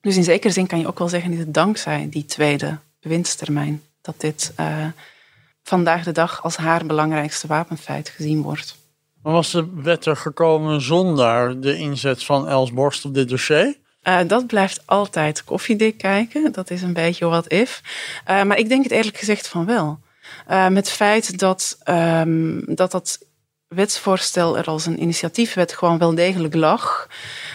Dus 0.00 0.16
in 0.16 0.24
zekere 0.24 0.52
zin 0.52 0.66
kan 0.66 0.78
je 0.78 0.86
ook 0.86 0.98
wel 0.98 1.08
zeggen, 1.08 1.30
dat 1.30 1.38
het 1.38 1.54
dankzij 1.54 2.06
die 2.10 2.24
tweede 2.24 2.78
bewindstermijn 3.00 3.82
dat 4.00 4.20
dit 4.20 4.52
uh, 4.60 4.86
vandaag 5.62 6.04
de 6.04 6.12
dag 6.12 6.42
als 6.42 6.56
haar 6.56 6.86
belangrijkste 6.86 7.46
wapenfeit 7.46 8.08
gezien 8.08 8.42
wordt. 8.42 8.76
Maar 9.22 9.32
was 9.32 9.50
de 9.50 9.68
wet 9.74 10.06
er 10.06 10.16
gekomen 10.16 10.80
zonder 10.80 11.60
de 11.60 11.76
inzet 11.76 12.24
van 12.24 12.48
Els 12.48 12.72
Borst 12.72 13.04
op 13.04 13.14
dit 13.14 13.28
dossier? 13.28 13.80
Uh, 14.08 14.20
dat 14.26 14.46
blijft 14.46 14.82
altijd 14.84 15.44
koffiedik 15.44 15.98
kijken. 15.98 16.52
Dat 16.52 16.70
is 16.70 16.82
een 16.82 16.92
beetje 16.92 17.26
wat 17.26 17.46
if. 17.52 17.80
Uh, 18.30 18.42
maar 18.42 18.58
ik 18.58 18.68
denk 18.68 18.82
het 18.82 18.92
eerlijk 18.92 19.16
gezegd 19.16 19.48
van 19.48 19.66
wel. 19.66 20.00
Uh, 20.50 20.68
met 20.68 20.86
het 20.86 20.94
feit 20.96 21.38
dat, 21.38 21.78
um, 21.88 22.74
dat 22.74 22.90
dat 22.90 23.18
wetsvoorstel 23.68 24.58
er 24.58 24.64
als 24.64 24.86
een 24.86 25.02
initiatiefwet 25.02 25.72
gewoon 25.72 25.98
wel 25.98 26.14
degelijk 26.14 26.54
lag, 26.54 27.08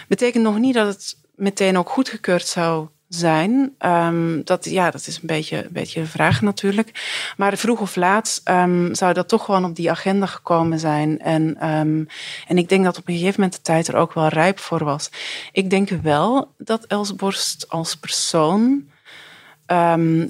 betekent 0.08 0.44
nog 0.44 0.58
niet 0.58 0.74
dat 0.74 0.88
het 0.88 1.18
meteen 1.36 1.78
ook 1.78 1.90
goedgekeurd 1.90 2.48
zou 2.48 2.88
zijn. 3.08 3.76
Um, 3.80 4.42
dat, 4.44 4.66
ja, 4.66 4.92
dat 4.92 5.08
is 5.08 5.16
een 5.16 5.28
beetje, 5.28 5.58
een 5.58 5.72
beetje 5.72 6.06
vraag 6.06 6.42
natuurlijk. 6.42 6.92
Maar 7.38 7.58
vroeg 7.58 7.80
of 7.80 7.96
laat 7.96 8.42
um, 8.46 8.96
zou 8.96 9.14
dat 9.14 9.28
toch 9.28 9.46
gewoon 9.46 9.66
op 9.66 9.76
die 9.76 9.92
agenda 9.92 10.26
gekomen 10.26 10.80
zijn. 10.80 11.20
En, 11.20 11.70
um, 11.70 12.08
en 12.48 12.58
ik 12.58 12.70
denk 12.70 12.84
dat 12.84 12.98
op 12.98 13.08
een 13.08 13.14
gegeven 13.14 13.42
moment 13.42 13.56
de 13.56 13.62
tijd 13.62 13.88
er 13.88 13.96
ook 13.96 14.14
wel 14.14 14.28
rijp 14.28 14.60
voor 14.60 14.84
was. 14.84 15.10
Ik 15.52 15.70
denk 15.70 15.90
wel 15.90 16.54
dat 16.58 16.86
Els 16.86 17.16
Borst 17.16 17.70
als 17.70 17.96
persoon 17.96 18.90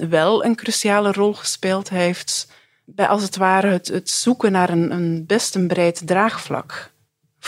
wel 0.08 0.44
een 0.44 0.56
cruciale 0.56 1.12
rol 1.12 1.34
gespeeld 1.34 1.88
heeft 1.88 2.48
bij 2.84 3.08
als 3.08 3.22
het 3.22 3.36
ware 3.36 3.68
het, 3.68 3.88
het 3.88 4.10
zoeken 4.10 4.52
naar 4.52 4.70
een, 4.70 4.92
een 4.92 5.24
best 5.26 5.54
een 5.54 5.66
breed 5.66 6.06
draagvlak 6.06 6.92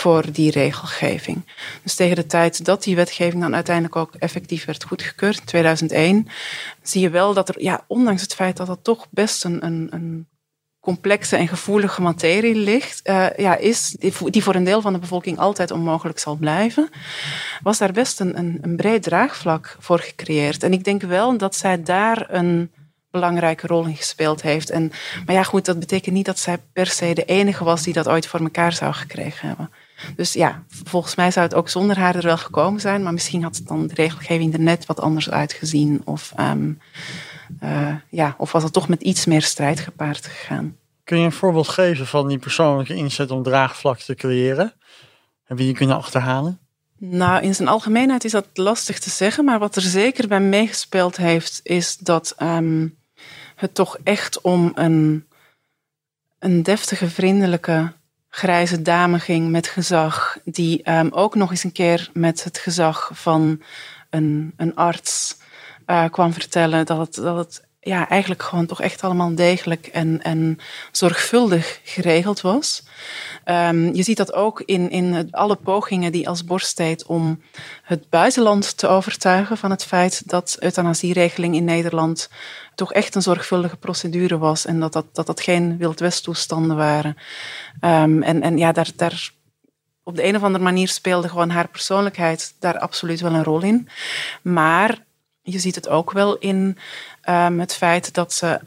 voor 0.00 0.32
die 0.32 0.50
regelgeving. 0.50 1.44
Dus 1.82 1.94
tegen 1.94 2.16
de 2.16 2.26
tijd 2.26 2.64
dat 2.64 2.82
die 2.82 2.96
wetgeving 2.96 3.42
dan 3.42 3.54
uiteindelijk 3.54 3.96
ook 3.96 4.14
effectief 4.14 4.64
werd 4.64 4.84
goedgekeurd, 4.84 5.38
in 5.38 5.44
2001, 5.44 6.28
zie 6.82 7.00
je 7.00 7.10
wel 7.10 7.34
dat 7.34 7.48
er, 7.48 7.62
ja, 7.62 7.84
ondanks 7.86 8.22
het 8.22 8.34
feit 8.34 8.56
dat 8.56 8.66
dat 8.66 8.78
toch 8.82 9.06
best 9.10 9.44
een, 9.44 9.64
een, 9.64 9.88
een 9.90 10.28
complexe 10.80 11.36
en 11.36 11.48
gevoelige 11.48 12.02
materie 12.02 12.54
ligt, 12.54 13.08
uh, 13.08 13.26
ja, 13.36 13.56
is, 13.56 13.96
die 14.24 14.42
voor 14.42 14.54
een 14.54 14.64
deel 14.64 14.80
van 14.80 14.92
de 14.92 14.98
bevolking 14.98 15.38
altijd 15.38 15.70
onmogelijk 15.70 16.18
zal 16.18 16.36
blijven, 16.36 16.88
was 17.62 17.78
daar 17.78 17.92
best 17.92 18.20
een, 18.20 18.38
een, 18.38 18.58
een 18.62 18.76
breed 18.76 19.02
draagvlak 19.02 19.76
voor 19.78 19.98
gecreëerd. 19.98 20.62
En 20.62 20.72
ik 20.72 20.84
denk 20.84 21.02
wel 21.02 21.36
dat 21.36 21.56
zij 21.56 21.82
daar 21.82 22.26
een 22.28 22.70
belangrijke 23.10 23.66
rol 23.66 23.84
in 23.84 23.96
gespeeld 23.96 24.42
heeft. 24.42 24.70
En, 24.70 24.92
maar 25.26 25.34
ja, 25.34 25.42
goed, 25.42 25.64
dat 25.64 25.78
betekent 25.78 26.14
niet 26.14 26.26
dat 26.26 26.38
zij 26.38 26.58
per 26.72 26.86
se 26.86 27.14
de 27.14 27.24
enige 27.24 27.64
was 27.64 27.82
die 27.82 27.92
dat 27.92 28.08
ooit 28.08 28.26
voor 28.26 28.40
elkaar 28.40 28.72
zou 28.72 28.92
gekregen 28.92 29.48
hebben. 29.48 29.70
Dus 30.16 30.32
ja, 30.32 30.64
volgens 30.68 31.14
mij 31.14 31.30
zou 31.30 31.46
het 31.46 31.54
ook 31.54 31.68
zonder 31.68 31.98
haar 31.98 32.16
er 32.16 32.22
wel 32.22 32.36
gekomen 32.36 32.80
zijn, 32.80 33.02
maar 33.02 33.12
misschien 33.12 33.42
had 33.42 33.56
het 33.56 33.66
dan 33.66 33.86
de 33.86 33.94
regelgeving 33.94 34.52
er 34.52 34.60
net 34.60 34.86
wat 34.86 35.00
anders 35.00 35.30
uitgezien. 35.30 36.02
Of, 36.04 36.32
um, 36.40 36.80
uh, 37.62 37.94
ja, 38.08 38.34
of 38.38 38.52
was 38.52 38.62
het 38.62 38.72
toch 38.72 38.88
met 38.88 39.02
iets 39.02 39.24
meer 39.24 39.42
strijd 39.42 39.80
gepaard 39.80 40.26
gegaan. 40.26 40.76
Kun 41.04 41.18
je 41.18 41.24
een 41.24 41.32
voorbeeld 41.32 41.68
geven 41.68 42.06
van 42.06 42.28
die 42.28 42.38
persoonlijke 42.38 42.94
inzet 42.94 43.30
om 43.30 43.42
draagvlak 43.42 43.98
te 43.98 44.14
creëren? 44.14 44.72
Heb 45.44 45.58
je 45.58 45.64
die 45.64 45.74
kunnen 45.74 45.96
achterhalen? 45.96 46.58
Nou, 46.98 47.42
in 47.42 47.54
zijn 47.54 47.68
algemeenheid 47.68 48.24
is 48.24 48.32
dat 48.32 48.46
lastig 48.54 48.98
te 48.98 49.10
zeggen, 49.10 49.44
maar 49.44 49.58
wat 49.58 49.76
er 49.76 49.82
zeker 49.82 50.28
bij 50.28 50.40
meegespeeld 50.40 51.16
heeft, 51.16 51.60
is 51.62 51.96
dat 51.96 52.34
um, 52.42 52.98
het 53.56 53.74
toch 53.74 53.98
echt 54.04 54.40
om 54.40 54.72
een, 54.74 55.26
een 56.38 56.62
deftige, 56.62 57.10
vriendelijke, 57.10 57.92
grijze 58.30 58.82
dame 58.82 59.18
ging 59.18 59.50
met 59.50 59.66
gezag, 59.66 60.38
die 60.44 60.90
um, 60.90 61.08
ook 61.12 61.34
nog 61.34 61.50
eens 61.50 61.64
een 61.64 61.72
keer 61.72 62.10
met 62.12 62.44
het 62.44 62.58
gezag 62.58 63.10
van 63.12 63.62
een, 64.10 64.52
een 64.56 64.74
arts 64.74 65.36
uh, 65.86 66.04
kwam 66.10 66.32
vertellen 66.32 66.86
dat 66.86 66.98
het, 66.98 67.14
dat 67.14 67.36
het 67.36 67.68
ja, 67.80 68.08
eigenlijk 68.08 68.42
gewoon 68.42 68.66
toch 68.66 68.80
echt 68.80 69.02
allemaal 69.02 69.34
degelijk 69.34 69.86
en, 69.86 70.22
en 70.22 70.58
zorgvuldig 70.92 71.80
geregeld 71.84 72.40
was. 72.40 72.82
Um, 73.44 73.94
je 73.94 74.02
ziet 74.02 74.16
dat 74.16 74.32
ook 74.32 74.60
in, 74.60 74.90
in 74.90 75.28
alle 75.30 75.56
pogingen 75.56 76.12
die 76.12 76.28
als 76.28 76.44
borst 76.44 76.76
deed 76.76 77.06
om 77.06 77.42
het 77.82 78.08
buitenland 78.08 78.76
te 78.76 78.88
overtuigen 78.88 79.56
van 79.56 79.70
het 79.70 79.84
feit 79.84 80.28
dat 80.28 80.56
euthanasieregeling 80.58 81.54
in 81.54 81.64
Nederland 81.64 82.28
toch 82.74 82.92
echt 82.92 83.14
een 83.14 83.22
zorgvuldige 83.22 83.76
procedure 83.76 84.38
was 84.38 84.66
en 84.66 84.80
dat 84.80 84.92
dat, 84.92 85.06
dat, 85.12 85.26
dat 85.26 85.40
geen 85.40 85.78
Wild 85.78 86.00
waren. 86.66 87.16
Um, 87.80 88.22
en, 88.22 88.42
en 88.42 88.58
ja, 88.58 88.72
daar, 88.72 88.90
daar 88.96 89.30
op 90.02 90.16
de 90.16 90.24
een 90.24 90.36
of 90.36 90.42
andere 90.42 90.64
manier 90.64 90.88
speelde 90.88 91.28
gewoon 91.28 91.50
haar 91.50 91.68
persoonlijkheid 91.68 92.54
daar 92.58 92.78
absoluut 92.78 93.20
wel 93.20 93.34
een 93.34 93.44
rol 93.44 93.62
in. 93.62 93.88
Maar 94.42 95.08
je 95.42 95.58
ziet 95.58 95.74
het 95.74 95.88
ook 95.88 96.12
wel 96.12 96.38
in 96.38 96.78
um, 97.28 97.60
het 97.60 97.74
feit 97.74 98.14
dat 98.14 98.32
ze 98.32 98.60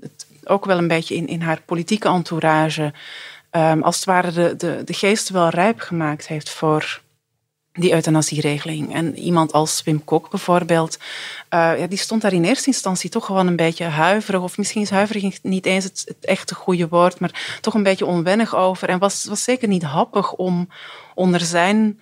het 0.00 0.26
ook 0.44 0.64
wel 0.64 0.78
een 0.78 0.88
beetje 0.88 1.14
in, 1.14 1.26
in 1.26 1.40
haar 1.40 1.60
politieke 1.64 2.08
entourage, 2.08 2.92
um, 3.50 3.82
als 3.82 3.96
het 3.96 4.04
ware 4.04 4.32
de, 4.32 4.56
de, 4.56 4.82
de 4.84 4.92
geest 4.92 5.28
wel 5.28 5.48
rijp 5.48 5.80
gemaakt 5.80 6.28
heeft 6.28 6.50
voor 6.50 7.00
die 7.72 7.92
euthanasieregeling. 7.92 8.94
En 8.94 9.18
iemand 9.18 9.52
als 9.52 9.82
Wim 9.84 10.04
Kok 10.04 10.30
bijvoorbeeld, 10.30 10.98
uh, 10.98 11.78
ja, 11.78 11.86
die 11.86 11.98
stond 11.98 12.22
daar 12.22 12.32
in 12.32 12.44
eerste 12.44 12.66
instantie 12.66 13.10
toch 13.10 13.24
gewoon 13.24 13.46
een 13.46 13.56
beetje 13.56 13.84
huiverig, 13.84 14.40
of 14.40 14.58
misschien 14.58 14.82
is 14.82 14.90
huiverig 14.90 15.42
niet 15.42 15.66
eens 15.66 15.84
het, 15.84 16.02
het 16.06 16.24
echte 16.24 16.54
goede 16.54 16.88
woord, 16.88 17.20
maar 17.20 17.58
toch 17.60 17.74
een 17.74 17.82
beetje 17.82 18.06
onwennig 18.06 18.54
over. 18.56 18.88
En 18.88 18.98
was, 18.98 19.24
was 19.24 19.44
zeker 19.44 19.68
niet 19.68 19.82
happig 19.82 20.32
om 20.32 20.68
onder 21.14 21.40
zijn 21.40 22.00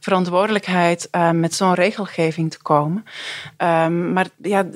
verantwoordelijkheid 0.00 1.08
uh, 1.12 1.30
met 1.30 1.54
zo'n 1.54 1.74
regelgeving 1.74 2.50
te 2.50 2.62
komen. 2.62 3.04
Um, 3.58 4.12
maar 4.12 4.28
ja, 4.42 4.66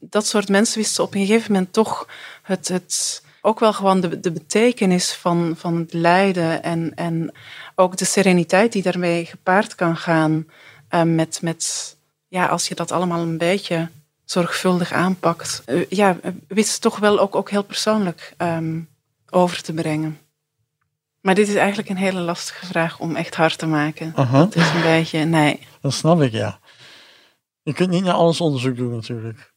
dat 0.00 0.26
soort 0.26 0.48
mensen 0.48 0.78
wisten 0.78 1.04
op 1.04 1.14
een 1.14 1.26
gegeven 1.26 1.52
moment 1.52 1.72
toch 1.72 2.08
het, 2.42 2.68
het 2.68 3.22
ook 3.40 3.60
wel 3.60 3.72
gewoon 3.72 4.00
de, 4.00 4.32
betekenis 4.32 5.12
van, 5.12 5.54
van 5.56 5.76
het 5.76 5.92
lijden 5.92 6.62
en, 6.62 6.92
en 6.94 7.32
ook 7.74 7.96
de 7.96 8.04
sereniteit 8.04 8.72
die 8.72 8.82
daarmee 8.82 9.24
gepaard 9.24 9.74
kan 9.74 9.96
gaan 9.96 10.46
uh, 10.90 11.02
met, 11.02 11.42
met, 11.42 11.96
ja, 12.28 12.46
als 12.46 12.68
je 12.68 12.74
dat 12.74 12.92
allemaal 12.92 13.20
een 13.20 13.38
beetje 13.38 13.88
zorgvuldig 14.24 14.92
aanpakt, 14.92 15.62
uh, 15.66 15.86
ja, 15.88 16.16
wist 16.48 16.80
toch 16.80 16.98
wel 16.98 17.18
ook, 17.18 17.34
ook 17.34 17.50
heel 17.50 17.64
persoonlijk 17.64 18.34
um, 18.38 18.88
over 19.30 19.62
te 19.62 19.72
brengen. 19.72 20.18
Maar 21.24 21.34
dit 21.34 21.48
is 21.48 21.54
eigenlijk 21.54 21.88
een 21.88 21.96
hele 21.96 22.20
lastige 22.20 22.66
vraag 22.66 22.98
om 22.98 23.16
echt 23.16 23.34
hard 23.34 23.58
te 23.58 23.66
maken. 23.66 24.12
-huh. 24.14 24.32
Dat 24.32 24.56
is 24.56 24.70
een 24.70 24.82
beetje, 24.82 25.24
nee. 25.24 25.60
Dat 25.80 25.92
snap 25.92 26.22
ik, 26.22 26.32
ja. 26.32 26.58
Je 27.62 27.72
kunt 27.72 27.90
niet 27.90 28.04
naar 28.04 28.14
alles 28.14 28.40
onderzoek 28.40 28.76
doen 28.76 28.94
natuurlijk. 28.94 29.52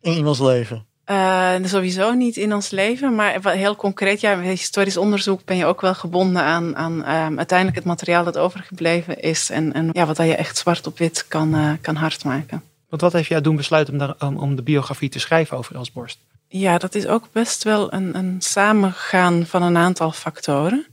In 0.00 0.12
iemands 0.12 0.40
leven. 0.40 0.86
Uh, 1.10 1.54
sowieso 1.64 2.12
niet 2.12 2.36
in 2.36 2.54
ons 2.54 2.70
leven, 2.70 3.14
maar 3.14 3.50
heel 3.50 3.76
concreet, 3.76 4.20
ja, 4.20 4.34
met 4.34 4.46
historisch 4.46 4.96
onderzoek 4.96 5.44
ben 5.44 5.56
je 5.56 5.64
ook 5.64 5.80
wel 5.80 5.94
gebonden 5.94 6.42
aan, 6.42 6.76
aan 6.76 6.92
um, 6.92 7.38
uiteindelijk 7.38 7.76
het 7.76 7.86
materiaal 7.86 8.24
dat 8.24 8.38
overgebleven 8.38 9.20
is 9.20 9.50
en, 9.50 9.72
en 9.72 9.88
ja, 9.92 10.06
wat 10.06 10.16
dat 10.16 10.26
je 10.26 10.36
echt 10.36 10.56
zwart 10.56 10.86
op 10.86 10.98
wit 10.98 11.28
kan, 11.28 11.54
uh, 11.54 11.72
kan 11.80 11.96
hard 11.96 12.24
maken. 12.24 12.62
Want 12.88 13.02
wat 13.02 13.12
heeft 13.12 13.28
jou 13.28 13.42
doen 13.42 13.56
besluiten 13.56 13.92
om, 13.92 13.98
daar, 13.98 14.14
om, 14.18 14.36
om 14.36 14.56
de 14.56 14.62
biografie 14.62 15.08
te 15.08 15.18
schrijven 15.18 15.56
over 15.56 15.74
Els 15.74 15.92
Borst? 15.92 16.18
Ja, 16.48 16.78
dat 16.78 16.94
is 16.94 17.06
ook 17.06 17.28
best 17.32 17.62
wel 17.64 17.92
een, 17.92 18.16
een 18.16 18.36
samengaan 18.38 19.46
van 19.46 19.62
een 19.62 19.76
aantal 19.76 20.12
factoren. 20.12 20.86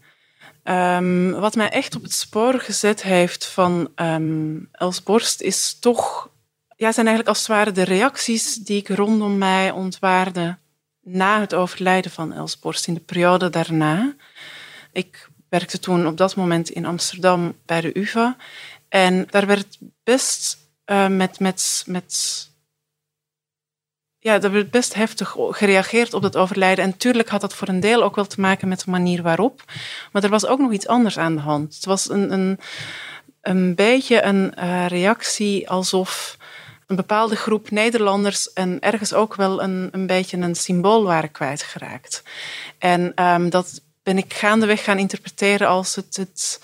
Um, 0.64 1.32
wat 1.32 1.56
mij 1.56 1.70
echt 1.70 1.96
op 1.96 2.04
het 2.04 2.14
spoor 2.14 2.60
gezet 2.60 3.04
heeft 3.04 3.46
van 3.46 3.92
um, 3.96 4.70
Els 4.72 5.04
Borst 5.04 5.42
is 5.42 5.78
toch, 5.80 6.30
ja, 6.76 6.92
zijn 6.92 7.08
eigenlijk 7.08 7.28
als 7.28 7.38
het 7.38 7.48
ware 7.48 7.72
de 7.72 7.84
reacties 7.84 8.56
die 8.56 8.78
ik 8.78 8.90
rondom 8.90 9.38
mij 9.38 9.72
ontwaarde 9.72 10.58
na 11.02 11.40
het 11.40 11.54
overlijden 11.54 12.12
van 12.12 12.34
Els 12.34 12.60
Borst 12.60 12.88
in 12.88 12.94
de 12.94 13.00
periode 13.00 13.50
daarna. 13.50 14.16
Ik 14.92 15.30
werkte 15.50 15.80
toen 15.80 16.08
op 16.08 16.18
dat 16.18 16.36
moment 16.36 16.70
in 16.70 16.86
Amsterdam 16.86 17.56
bij 17.66 17.82
de 17.82 18.00
UVA 18.00 18.36
en 18.90 19.28
daar 19.30 19.46
werd 19.46 19.78
best 20.04 20.58
uh, 20.86 21.08
met, 21.08 21.40
met, 21.40 21.84
met 21.86 22.50
ja, 24.24 24.42
er 24.42 24.52
werd 24.52 24.72
best 24.72 24.94
heftig 24.94 25.36
gereageerd 25.38 26.14
op 26.14 26.22
dat 26.22 26.38
overlijden. 26.38 26.84
En 26.84 26.90
natuurlijk 26.90 27.30
had 27.30 27.42
dat 27.42 27.54
voor 27.54 27.68
een 27.68 27.80
deel 27.80 28.04
ook 28.04 28.16
wel 28.16 28.26
te 28.26 28.42
maken 28.42 28.68
met 28.68 28.80
de 28.80 28.92
manier 28.92 29.22
waarop. 29.22 29.64
Maar 30.12 30.24
er 30.24 30.30
was 30.30 30.46
ook 30.46 30.60
nog 30.60 30.72
iets 30.72 30.88
anders 30.88 31.18
aan 31.18 31.36
de 31.36 31.42
hand. 31.42 31.76
Het 31.76 31.86
was 31.86 32.10
een, 32.10 32.34
een, 32.34 32.60
een 33.42 33.76
beetje 33.76 34.24
een 34.24 34.54
uh, 34.60 34.88
reactie 34.88 35.70
alsof 35.70 36.38
een 36.88 36.96
bepaalde 36.96 37.36
groep 37.36 37.70
Nederlanders 37.70 38.54
en 38.54 38.80
ergens 38.80 39.14
ook 39.14 39.36
wel 39.36 39.64
een, 39.64 39.90
een 39.92 40.08
beetje 40.08 40.38
een 40.38 40.56
symbool 40.56 41.04
waren 41.04 41.32
kwijtgeraakt. 41.32 42.24
En 42.78 43.24
um, 43.24 43.50
dat 43.50 43.82
ben 44.04 44.18
ik 44.18 44.34
gaandeweg 44.34 44.84
gaan 44.84 44.98
interpreteren 44.98 45.68
als 45.68 45.96
het, 45.96 46.16
het, 46.16 46.62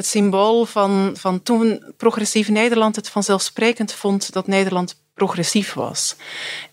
het 0.00 0.08
symbool 0.08 0.64
van, 0.64 1.14
van 1.16 1.42
toen 1.42 1.92
progressief 1.96 2.48
Nederland 2.48 2.96
het 2.96 3.08
vanzelfsprekend 3.08 3.92
vond 3.92 4.32
dat 4.32 4.46
Nederland 4.46 5.02
progressief 5.14 5.72
was. 5.72 6.16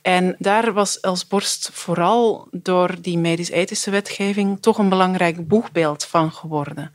En 0.01 0.35
daar 0.39 0.73
was 0.73 0.99
Els 0.99 1.27
Borst 1.27 1.69
vooral 1.73 2.47
door 2.51 2.95
die 3.01 3.17
medisch-ethische 3.17 3.91
wetgeving 3.91 4.61
toch 4.61 4.77
een 4.77 4.89
belangrijk 4.89 5.47
boegbeeld 5.47 6.03
van 6.03 6.31
geworden. 6.31 6.93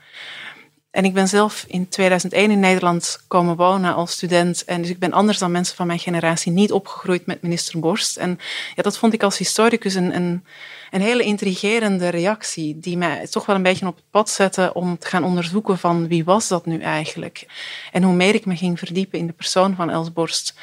En 0.93 1.05
ik 1.05 1.15
ben 1.15 1.29
zelf 1.29 1.65
in 1.69 1.89
2001 1.89 2.51
in 2.51 2.61
Nederland 2.61 3.25
komen 3.29 3.57
wonen 3.57 3.95
als 3.95 4.13
student. 4.13 4.65
En 4.65 4.81
dus 4.81 4.91
ik 4.91 4.99
ben 4.99 5.13
anders 5.13 5.39
dan 5.39 5.51
mensen 5.51 5.77
van 5.77 5.87
mijn 5.87 5.99
generatie 5.99 6.53
niet 6.53 6.73
opgegroeid 6.73 7.27
met 7.27 7.43
minister 7.43 7.81
Borst. 7.81 8.17
En 8.17 8.39
ja, 8.75 8.83
dat 8.83 8.99
vond 8.99 9.13
ik 9.13 9.23
als 9.23 9.39
historicus 9.39 9.95
een, 9.95 10.15
een, 10.15 10.45
een 10.91 11.01
hele 11.01 11.23
intrigerende 11.23 12.09
reactie. 12.09 12.79
Die 12.79 12.97
mij 12.97 13.27
toch 13.27 13.47
wel 13.47 13.57
een 13.57 13.63
beetje 13.63 13.87
op 13.87 13.97
het 13.97 14.05
pad 14.11 14.31
zette 14.31 14.75
om 14.75 14.99
te 14.99 15.07
gaan 15.07 15.25
onderzoeken 15.25 15.79
van 15.79 16.09
wie 16.09 16.25
was 16.25 16.49
dat 16.49 16.67
nu 16.67 16.81
eigenlijk. 16.81 17.47
En 17.93 18.03
hoe 18.03 18.15
meer 18.15 18.35
ik 18.35 18.47
me 18.47 18.57
ging 18.57 18.79
verdiepen 18.79 19.19
in 19.19 19.27
de 19.27 19.33
persoon 19.33 19.75
van 19.75 19.91
Els 19.91 20.13
Borst, 20.13 20.55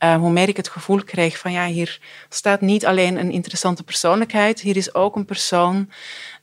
uh, 0.00 0.16
hoe 0.16 0.30
meer 0.30 0.48
ik 0.48 0.56
het 0.56 0.68
gevoel 0.68 1.04
kreeg 1.04 1.38
van 1.38 1.52
ja, 1.52 1.66
hier 1.66 2.00
staat 2.28 2.60
niet 2.60 2.86
alleen 2.86 3.18
een 3.18 3.32
interessante 3.32 3.82
persoonlijkheid. 3.82 4.60
Hier 4.60 4.76
is 4.76 4.94
ook 4.94 5.16
een 5.16 5.24
persoon 5.24 5.90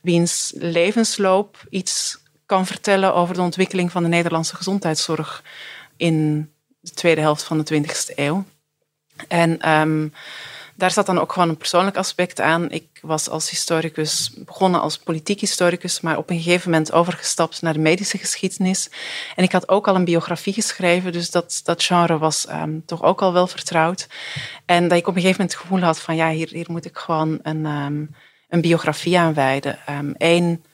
wiens 0.00 0.52
levensloop 0.56 1.66
iets 1.70 2.24
kan 2.46 2.66
vertellen 2.66 3.14
over 3.14 3.34
de 3.34 3.40
ontwikkeling 3.40 3.92
van 3.92 4.02
de 4.02 4.08
Nederlandse 4.08 4.56
gezondheidszorg 4.56 5.42
in 5.96 6.48
de 6.80 6.90
tweede 6.90 7.20
helft 7.20 7.42
van 7.42 7.62
de 7.62 7.82
20e 7.82 8.14
eeuw. 8.14 8.44
En 9.28 9.70
um, 9.70 10.12
daar 10.76 10.90
zat 10.90 11.06
dan 11.06 11.18
ook 11.18 11.32
gewoon 11.32 11.48
een 11.48 11.56
persoonlijk 11.56 11.96
aspect 11.96 12.40
aan. 12.40 12.70
Ik 12.70 12.98
was 13.00 13.28
als 13.28 13.50
historicus 13.50 14.32
begonnen 14.36 14.80
als 14.80 14.98
politiek 14.98 15.40
historicus, 15.40 16.00
maar 16.00 16.16
op 16.16 16.30
een 16.30 16.40
gegeven 16.40 16.70
moment 16.70 16.92
overgestapt 16.92 17.62
naar 17.62 17.72
de 17.72 17.78
medische 17.78 18.18
geschiedenis. 18.18 18.90
En 19.36 19.44
ik 19.44 19.52
had 19.52 19.68
ook 19.68 19.88
al 19.88 19.94
een 19.94 20.04
biografie 20.04 20.52
geschreven, 20.52 21.12
dus 21.12 21.30
dat, 21.30 21.60
dat 21.64 21.82
genre 21.82 22.18
was 22.18 22.46
um, 22.50 22.82
toch 22.84 23.02
ook 23.02 23.22
al 23.22 23.32
wel 23.32 23.46
vertrouwd. 23.46 24.08
En 24.66 24.88
dat 24.88 24.98
ik 24.98 25.06
op 25.06 25.14
een 25.14 25.20
gegeven 25.20 25.40
moment 25.40 25.52
het 25.52 25.62
gevoel 25.62 25.80
had 25.80 26.00
van 26.00 26.16
ja, 26.16 26.30
hier, 26.30 26.48
hier 26.48 26.66
moet 26.68 26.84
ik 26.84 26.96
gewoon 26.98 27.38
een, 27.42 27.66
um, 27.66 28.14
een 28.48 28.60
biografie 28.60 29.18
aan 29.18 29.34
wijden. 29.34 29.78
Eén 30.16 30.64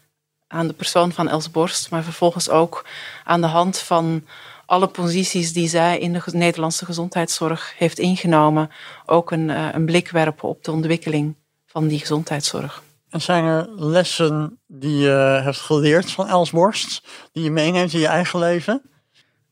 aan 0.52 0.66
de 0.66 0.72
persoon 0.72 1.12
van 1.12 1.28
Els 1.28 1.50
Borst, 1.50 1.90
maar 1.90 2.02
vervolgens 2.02 2.48
ook 2.48 2.84
aan 3.24 3.40
de 3.40 3.46
hand 3.46 3.78
van 3.78 4.24
alle 4.66 4.86
posities 4.86 5.52
die 5.52 5.68
zij 5.68 5.98
in 5.98 6.12
de 6.12 6.22
Nederlandse 6.26 6.84
gezondheidszorg 6.84 7.74
heeft 7.76 7.98
ingenomen, 7.98 8.70
ook 9.06 9.30
een, 9.30 9.48
uh, 9.48 9.68
een 9.72 9.84
blik 9.84 10.10
werpen 10.10 10.48
op 10.48 10.64
de 10.64 10.72
ontwikkeling 10.72 11.34
van 11.66 11.88
die 11.88 11.98
gezondheidszorg. 11.98 12.82
En 13.10 13.20
zijn 13.20 13.44
er 13.44 13.68
lessen 13.76 14.58
die 14.66 14.96
je 14.96 15.40
hebt 15.44 15.60
geleerd 15.60 16.10
van 16.10 16.28
Els 16.28 16.50
Borst, 16.50 17.02
die 17.32 17.42
je 17.42 17.50
meeneemt 17.50 17.92
in 17.92 18.00
je 18.00 18.06
eigen 18.06 18.38
leven? 18.38 18.82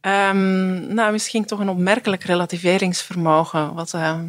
Um, 0.00 0.94
nou, 0.94 1.12
misschien 1.12 1.44
toch 1.44 1.58
een 1.58 1.68
opmerkelijk 1.68 2.24
relativeringsvermogen, 2.24 3.74
wat 3.74 3.92
uh, 3.92 4.20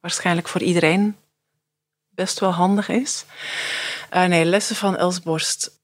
waarschijnlijk 0.00 0.48
voor 0.48 0.60
iedereen 0.60 1.16
best 2.14 2.38
wel 2.40 2.50
handig 2.50 2.88
is. 2.88 3.24
Uh, 4.14 4.24
nee, 4.24 4.44
lessen 4.44 4.76
van 4.76 4.96
Els 4.96 5.20
Borst. 5.20 5.80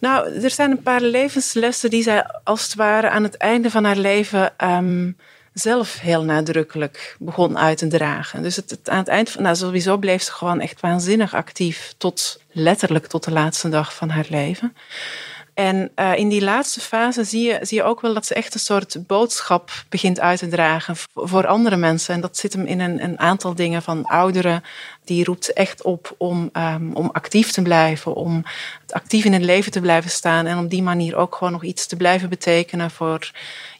Nou, 0.00 0.42
er 0.42 0.50
zijn 0.50 0.70
een 0.70 0.82
paar 0.82 1.00
levenslessen 1.00 1.90
die 1.90 2.02
zij 2.02 2.26
als 2.44 2.62
het 2.62 2.74
ware 2.74 3.10
aan 3.10 3.22
het 3.22 3.36
einde 3.36 3.70
van 3.70 3.84
haar 3.84 3.96
leven 3.96 4.52
um, 4.64 5.16
zelf 5.52 6.00
heel 6.00 6.24
nadrukkelijk 6.24 7.16
begon 7.18 7.58
uit 7.58 7.78
te 7.78 7.86
dragen. 7.86 8.42
Dus 8.42 8.56
het, 8.56 8.88
aan 8.88 8.98
het 8.98 9.08
eind 9.08 9.30
van, 9.30 9.42
nou 9.42 9.56
sowieso 9.56 9.96
bleef 9.96 10.22
ze 10.22 10.32
gewoon 10.32 10.60
echt 10.60 10.80
waanzinnig 10.80 11.34
actief 11.34 11.94
tot 11.98 12.40
letterlijk 12.52 13.06
tot 13.06 13.24
de 13.24 13.30
laatste 13.30 13.68
dag 13.68 13.94
van 13.94 14.08
haar 14.08 14.26
leven. 14.28 14.76
En 15.56 15.90
uh, 15.96 16.16
in 16.16 16.28
die 16.28 16.42
laatste 16.42 16.80
fase 16.80 17.24
zie 17.24 17.46
je, 17.46 17.58
zie 17.62 17.76
je 17.76 17.84
ook 17.84 18.00
wel 18.00 18.14
dat 18.14 18.26
ze 18.26 18.34
echt 18.34 18.54
een 18.54 18.60
soort 18.60 19.06
boodschap 19.06 19.70
begint 19.88 20.20
uit 20.20 20.38
te 20.38 20.48
dragen 20.48 20.96
voor 21.14 21.46
andere 21.46 21.76
mensen. 21.76 22.14
En 22.14 22.20
dat 22.20 22.36
zit 22.36 22.52
hem 22.52 22.66
in 22.66 22.80
een, 22.80 23.02
een 23.02 23.18
aantal 23.18 23.54
dingen 23.54 23.82
van 23.82 24.04
ouderen. 24.04 24.62
Die 25.04 25.24
roept 25.24 25.52
echt 25.52 25.82
op 25.82 26.14
om, 26.18 26.50
um, 26.52 26.92
om 26.94 27.08
actief 27.12 27.50
te 27.50 27.62
blijven, 27.62 28.14
om 28.14 28.44
actief 28.88 29.24
in 29.24 29.32
het 29.32 29.42
leven 29.42 29.72
te 29.72 29.80
blijven 29.80 30.10
staan. 30.10 30.46
En 30.46 30.58
op 30.58 30.70
die 30.70 30.82
manier 30.82 31.16
ook 31.16 31.34
gewoon 31.34 31.52
nog 31.52 31.64
iets 31.64 31.86
te 31.86 31.96
blijven 31.96 32.28
betekenen 32.28 32.90
voor 32.90 33.30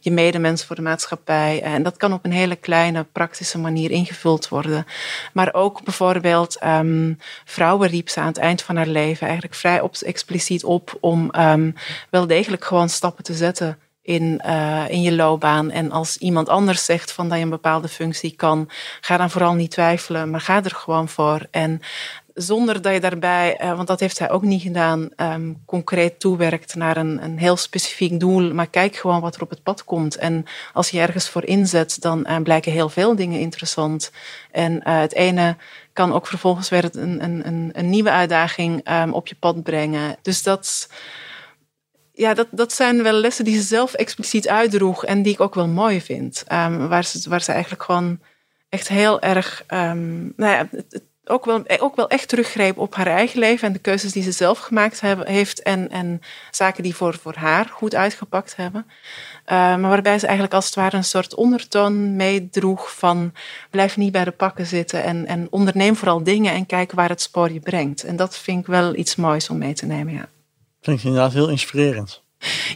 je 0.06 0.12
medemens, 0.12 0.64
voor 0.64 0.76
de 0.76 0.82
maatschappij. 0.82 1.62
En 1.62 1.82
dat 1.82 1.96
kan 1.96 2.12
op 2.12 2.24
een 2.24 2.32
hele 2.32 2.56
kleine, 2.56 3.04
praktische 3.12 3.58
manier 3.58 3.90
ingevuld 3.90 4.48
worden. 4.48 4.86
Maar 5.32 5.54
ook 5.54 5.84
bijvoorbeeld 5.84 6.64
um, 6.64 7.18
vrouwen 7.44 7.88
riep 7.88 8.08
ze 8.08 8.20
aan 8.20 8.26
het 8.26 8.38
eind 8.38 8.62
van 8.62 8.76
haar 8.76 8.86
leven 8.86 9.26
eigenlijk 9.26 9.54
vrij 9.54 9.80
op, 9.80 9.96
expliciet 9.96 10.64
op 10.64 10.96
om 11.00 11.30
um, 11.38 11.74
wel 12.10 12.26
degelijk 12.26 12.64
gewoon 12.64 12.88
stappen 12.88 13.24
te 13.24 13.34
zetten 13.34 13.78
in, 14.02 14.42
uh, 14.46 14.88
in 14.88 15.02
je 15.02 15.12
loopbaan. 15.12 15.70
En 15.70 15.90
als 15.90 16.16
iemand 16.16 16.48
anders 16.48 16.84
zegt 16.84 17.12
van 17.12 17.28
dat 17.28 17.38
je 17.38 17.44
een 17.44 17.50
bepaalde 17.50 17.88
functie 17.88 18.36
kan, 18.36 18.70
ga 19.00 19.16
dan 19.16 19.30
vooral 19.30 19.54
niet 19.54 19.70
twijfelen, 19.70 20.30
maar 20.30 20.40
ga 20.40 20.64
er 20.64 20.70
gewoon 20.70 21.08
voor. 21.08 21.46
En 21.50 21.80
zonder 22.36 22.82
dat 22.82 22.92
je 22.92 23.00
daarbij, 23.00 23.60
uh, 23.62 23.76
want 23.76 23.88
dat 23.88 24.00
heeft 24.00 24.18
hij 24.18 24.30
ook 24.30 24.42
niet 24.42 24.62
gedaan, 24.62 25.08
um, 25.16 25.62
concreet 25.66 26.20
toewerkt 26.20 26.74
naar 26.74 26.96
een, 26.96 27.22
een 27.22 27.38
heel 27.38 27.56
specifiek 27.56 28.20
doel. 28.20 28.54
Maar 28.54 28.66
kijk 28.66 28.96
gewoon 28.96 29.20
wat 29.20 29.34
er 29.34 29.42
op 29.42 29.50
het 29.50 29.62
pad 29.62 29.84
komt. 29.84 30.16
En 30.16 30.44
als 30.72 30.90
je 30.90 31.00
ergens 31.00 31.28
voor 31.28 31.44
inzet, 31.44 32.00
dan 32.00 32.26
uh, 32.28 32.36
blijken 32.36 32.72
heel 32.72 32.88
veel 32.88 33.16
dingen 33.16 33.40
interessant. 33.40 34.12
En 34.50 34.72
uh, 34.72 35.00
het 35.00 35.14
ene 35.14 35.56
kan 35.92 36.12
ook 36.12 36.26
vervolgens 36.26 36.68
weer 36.68 36.88
een, 36.92 37.24
een, 37.24 37.70
een 37.72 37.90
nieuwe 37.90 38.10
uitdaging 38.10 38.90
um, 38.90 39.12
op 39.12 39.26
je 39.26 39.34
pad 39.34 39.62
brengen. 39.62 40.16
Dus 40.22 40.42
dat, 40.42 40.88
ja, 42.12 42.34
dat, 42.34 42.46
dat 42.50 42.72
zijn 42.72 43.02
wel 43.02 43.12
lessen 43.12 43.44
die 43.44 43.56
ze 43.56 43.62
zelf 43.62 43.94
expliciet 43.94 44.48
uitdroeg 44.48 45.04
en 45.04 45.22
die 45.22 45.32
ik 45.32 45.40
ook 45.40 45.54
wel 45.54 45.68
mooi 45.68 46.00
vind. 46.00 46.44
Um, 46.52 46.88
waar, 46.88 47.04
ze, 47.04 47.28
waar 47.28 47.42
ze 47.42 47.52
eigenlijk 47.52 47.82
gewoon 47.82 48.20
echt 48.68 48.88
heel 48.88 49.20
erg, 49.20 49.64
nou 49.68 50.32
ja, 50.36 50.68
ook 51.28 51.44
wel, 51.44 51.62
ook 51.78 51.96
wel 51.96 52.08
echt 52.08 52.28
teruggreep 52.28 52.78
op 52.78 52.94
haar 52.94 53.06
eigen 53.06 53.38
leven 53.38 53.66
en 53.66 53.72
de 53.72 53.78
keuzes 53.78 54.12
die 54.12 54.22
ze 54.22 54.32
zelf 54.32 54.58
gemaakt 54.58 55.00
hebben, 55.00 55.26
heeft 55.26 55.62
en, 55.62 55.90
en 55.90 56.20
zaken 56.50 56.82
die 56.82 56.94
voor, 56.94 57.14
voor 57.14 57.34
haar 57.34 57.68
goed 57.72 57.94
uitgepakt 57.94 58.56
hebben. 58.56 58.86
Uh, 58.88 59.56
maar 59.56 59.80
waarbij 59.80 60.18
ze 60.18 60.24
eigenlijk 60.24 60.54
als 60.54 60.64
het 60.64 60.74
ware 60.74 60.96
een 60.96 61.04
soort 61.04 61.34
ondertoon 61.34 62.16
meedroeg 62.16 62.96
van 62.96 63.32
blijf 63.70 63.96
niet 63.96 64.12
bij 64.12 64.24
de 64.24 64.30
pakken 64.30 64.66
zitten 64.66 65.02
en, 65.02 65.26
en 65.26 65.46
onderneem 65.50 65.96
vooral 65.96 66.22
dingen 66.22 66.52
en 66.52 66.66
kijk 66.66 66.92
waar 66.92 67.08
het 67.08 67.22
spoor 67.22 67.52
je 67.52 67.60
brengt. 67.60 68.04
En 68.04 68.16
dat 68.16 68.36
vind 68.36 68.60
ik 68.60 68.66
wel 68.66 68.94
iets 68.94 69.16
moois 69.16 69.50
om 69.50 69.58
mee 69.58 69.74
te 69.74 69.86
nemen, 69.86 70.12
ja. 70.12 70.28
Vind 70.80 70.98
ik 70.98 71.04
inderdaad 71.04 71.32
heel 71.32 71.48
inspirerend. 71.48 72.22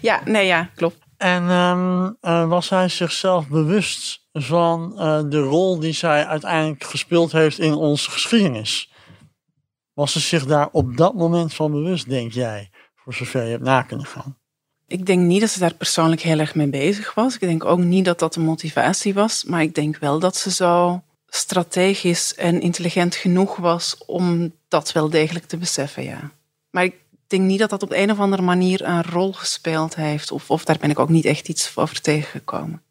Ja, 0.00 0.20
nee, 0.24 0.46
ja, 0.46 0.70
klopt. 0.74 0.98
En 1.16 1.50
um, 1.50 2.16
uh, 2.22 2.48
was 2.48 2.68
hij 2.68 2.88
zichzelf 2.88 3.48
bewust 3.48 4.19
van 4.32 4.92
uh, 4.96 5.20
de 5.28 5.40
rol 5.40 5.78
die 5.78 5.92
zij 5.92 6.26
uiteindelijk 6.26 6.84
gespeeld 6.84 7.32
heeft 7.32 7.58
in 7.58 7.74
onze 7.74 8.10
geschiedenis. 8.10 8.92
Was 9.92 10.12
ze 10.12 10.20
zich 10.20 10.46
daar 10.46 10.68
op 10.72 10.96
dat 10.96 11.14
moment 11.14 11.54
van 11.54 11.70
bewust, 11.70 12.08
denk 12.08 12.32
jij, 12.32 12.70
voor 12.94 13.14
zover 13.14 13.44
je 13.44 13.50
hebt 13.50 13.64
na 13.64 13.82
kunnen 13.82 14.06
gaan? 14.06 14.38
Ik 14.86 15.06
denk 15.06 15.20
niet 15.20 15.40
dat 15.40 15.50
ze 15.50 15.58
daar 15.58 15.74
persoonlijk 15.74 16.20
heel 16.20 16.38
erg 16.38 16.54
mee 16.54 16.68
bezig 16.68 17.14
was. 17.14 17.34
Ik 17.34 17.40
denk 17.40 17.64
ook 17.64 17.78
niet 17.78 18.04
dat 18.04 18.18
dat 18.18 18.36
een 18.36 18.42
motivatie 18.42 19.14
was. 19.14 19.44
Maar 19.44 19.62
ik 19.62 19.74
denk 19.74 19.98
wel 19.98 20.18
dat 20.18 20.36
ze 20.36 20.50
zo 20.50 21.02
strategisch 21.26 22.34
en 22.34 22.60
intelligent 22.60 23.14
genoeg 23.14 23.56
was 23.56 23.96
om 24.06 24.54
dat 24.68 24.92
wel 24.92 25.10
degelijk 25.10 25.46
te 25.46 25.56
beseffen, 25.56 26.02
ja. 26.02 26.30
Maar 26.70 26.84
ik 26.84 26.94
denk 27.26 27.42
niet 27.42 27.58
dat 27.58 27.70
dat 27.70 27.82
op 27.82 27.92
een 27.92 28.10
of 28.10 28.18
andere 28.18 28.42
manier 28.42 28.84
een 28.84 29.02
rol 29.02 29.32
gespeeld 29.32 29.94
heeft. 29.94 30.32
Of, 30.32 30.50
of 30.50 30.64
daar 30.64 30.78
ben 30.80 30.90
ik 30.90 30.98
ook 30.98 31.08
niet 31.08 31.24
echt 31.24 31.48
iets 31.48 31.76
over 31.76 32.00
tegengekomen 32.00 32.82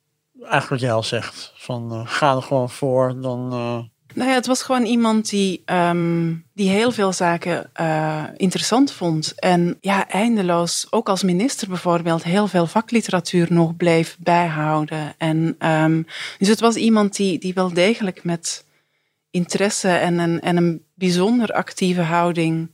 eigenlijk 0.41 0.69
wat 0.69 0.80
jij 0.80 0.91
al 0.91 1.04
zegt. 1.04 1.54
Van 1.56 1.93
uh, 1.93 2.02
ga 2.06 2.36
er 2.36 2.41
gewoon 2.41 2.69
voor. 2.69 3.21
Dan, 3.21 3.54
uh... 3.54 3.80
Nou 4.13 4.30
ja, 4.30 4.36
het 4.36 4.45
was 4.45 4.63
gewoon 4.63 4.86
iemand 4.86 5.30
die, 5.30 5.63
um, 5.65 6.45
die 6.54 6.69
heel 6.69 6.91
veel 6.91 7.13
zaken 7.13 7.69
uh, 7.82 8.23
interessant 8.36 8.91
vond. 8.91 9.34
En 9.39 9.78
ja, 9.82 10.08
eindeloos, 10.08 10.88
ook 10.89 11.10
als 11.10 11.23
minister 11.23 11.67
bijvoorbeeld, 11.67 12.23
heel 12.23 12.47
veel 12.47 12.67
vakliteratuur 12.67 13.47
nog 13.49 13.75
bleef 13.75 14.17
bijhouden. 14.19 15.13
En 15.17 15.56
um, 15.67 16.06
dus 16.38 16.47
het 16.47 16.60
was 16.60 16.75
iemand 16.75 17.15
die, 17.15 17.39
die 17.39 17.54
wel 17.54 17.73
degelijk 17.73 18.23
met 18.23 18.65
interesse 19.32 19.89
en 19.89 20.17
een, 20.17 20.41
en 20.41 20.58
een 20.58 20.84
bijzonder 20.93 21.52
actieve 21.52 22.02
houding 22.02 22.71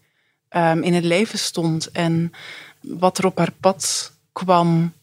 um, 0.50 0.84
in 0.84 0.94
het 0.94 1.04
leven 1.04 1.40
stond. 1.40 1.92
En 1.92 2.32
wat 2.82 3.18
er 3.18 3.26
op 3.26 3.38
haar 3.38 3.54
pad 3.60 4.14
kwam, 4.32 4.94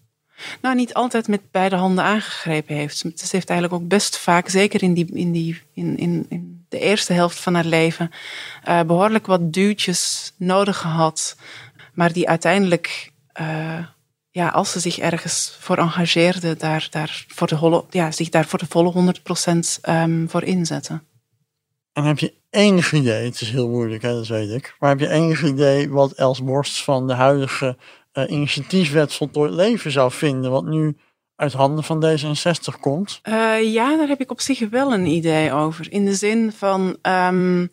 nou 0.60 0.74
niet 0.74 0.94
altijd 0.94 1.28
met 1.28 1.50
beide 1.50 1.76
handen 1.76 2.04
aangegrepen 2.04 2.74
heeft. 2.74 2.96
Ze 2.96 3.28
heeft 3.30 3.50
eigenlijk 3.50 3.82
ook 3.82 3.88
best 3.88 4.18
vaak, 4.18 4.48
zeker 4.48 4.82
in, 4.82 4.94
die, 4.94 5.14
in, 5.14 5.32
die, 5.32 5.62
in, 5.74 5.96
in, 5.96 6.26
in 6.28 6.64
de 6.68 6.78
eerste 6.78 7.12
helft 7.12 7.40
van 7.40 7.54
haar 7.54 7.64
leven, 7.64 8.10
uh, 8.68 8.80
behoorlijk 8.82 9.26
wat 9.26 9.52
duwtjes 9.52 10.32
nodig 10.36 10.78
gehad. 10.78 11.36
Maar 11.94 12.12
die 12.12 12.28
uiteindelijk, 12.28 13.12
uh, 13.40 13.86
ja, 14.30 14.48
als 14.48 14.72
ze 14.72 14.80
zich 14.80 14.98
ergens 14.98 15.56
voor 15.60 15.78
engageerde, 15.78 16.56
daar, 16.56 16.86
daar 16.90 17.24
voor 17.28 17.46
de 17.46 17.84
ja, 17.90 18.10
zich 18.10 18.28
daar 18.28 18.46
voor 18.46 18.58
de 18.58 18.66
volle 18.68 18.92
100% 18.92 18.96
um, 18.96 19.62
ehm, 19.82 20.26
voor 20.26 20.42
inzetten. 20.42 21.06
En 21.92 22.04
heb 22.04 22.18
je 22.18 22.34
enig 22.50 22.92
idee, 22.92 23.24
het 23.24 23.40
is 23.40 23.50
heel 23.50 23.68
moeilijk, 23.68 24.02
hè, 24.02 24.12
dat 24.12 24.26
weet 24.26 24.50
ik, 24.50 24.76
maar 24.78 24.90
heb 24.90 24.98
je 24.98 25.08
enig 25.08 25.42
idee 25.44 25.90
wat 25.90 26.12
Els 26.12 26.42
Borst 26.42 26.82
van 26.82 27.06
de 27.06 27.14
huidige 27.14 27.76
uh, 28.14 28.30
initiatiefwet 28.30 29.14
voltooid 29.14 29.52
leven 29.52 29.90
zou 29.90 30.10
vinden, 30.10 30.50
wat 30.50 30.64
nu 30.64 30.96
uit 31.36 31.52
handen 31.52 31.84
van 31.84 32.04
D66 32.04 32.80
komt? 32.80 33.20
Uh, 33.28 33.72
ja, 33.72 33.96
daar 33.96 34.08
heb 34.08 34.20
ik 34.20 34.30
op 34.30 34.40
zich 34.40 34.68
wel 34.70 34.92
een 34.92 35.06
idee 35.06 35.52
over. 35.52 35.92
In 35.92 36.04
de 36.04 36.14
zin 36.14 36.52
van, 36.52 36.80
um, 37.02 37.70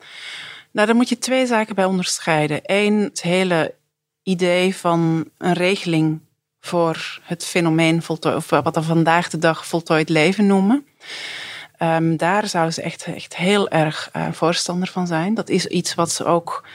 nou, 0.71 0.88
daar 0.88 0.95
moet 0.95 1.10
je 1.10 1.17
twee 1.17 1.45
zaken 1.45 1.75
bij 1.75 1.86
onderscheiden. 1.86 2.60
Eén, 2.63 2.93
het 2.93 3.21
hele 3.21 3.75
idee 4.23 4.75
van 4.75 5.30
een 5.38 5.54
regeling 5.54 6.19
voor 6.60 7.19
het 7.23 7.45
fenomeen 7.45 8.02
voltooid, 8.02 8.36
of 8.36 8.49
wat 8.49 8.75
we 8.75 8.84
vandaag 8.84 9.30
de 9.30 9.38
dag 9.38 9.65
voltooid 9.65 10.10
leven 10.10 10.45
noemen. 10.45 10.86
Um, 11.82 12.17
daar 12.17 12.47
zou 12.47 12.71
ze 12.71 12.82
echt, 12.82 13.04
echt 13.04 13.36
heel 13.36 13.69
erg 13.69 14.10
uh, 14.15 14.32
voorstander 14.32 14.88
van 14.88 15.08
zijn. 15.08 15.34
Dat 15.34 15.49
is 15.49 15.65
iets 15.65 15.95
wat 15.95 16.12
ze 16.12 16.25
ook 16.25 16.67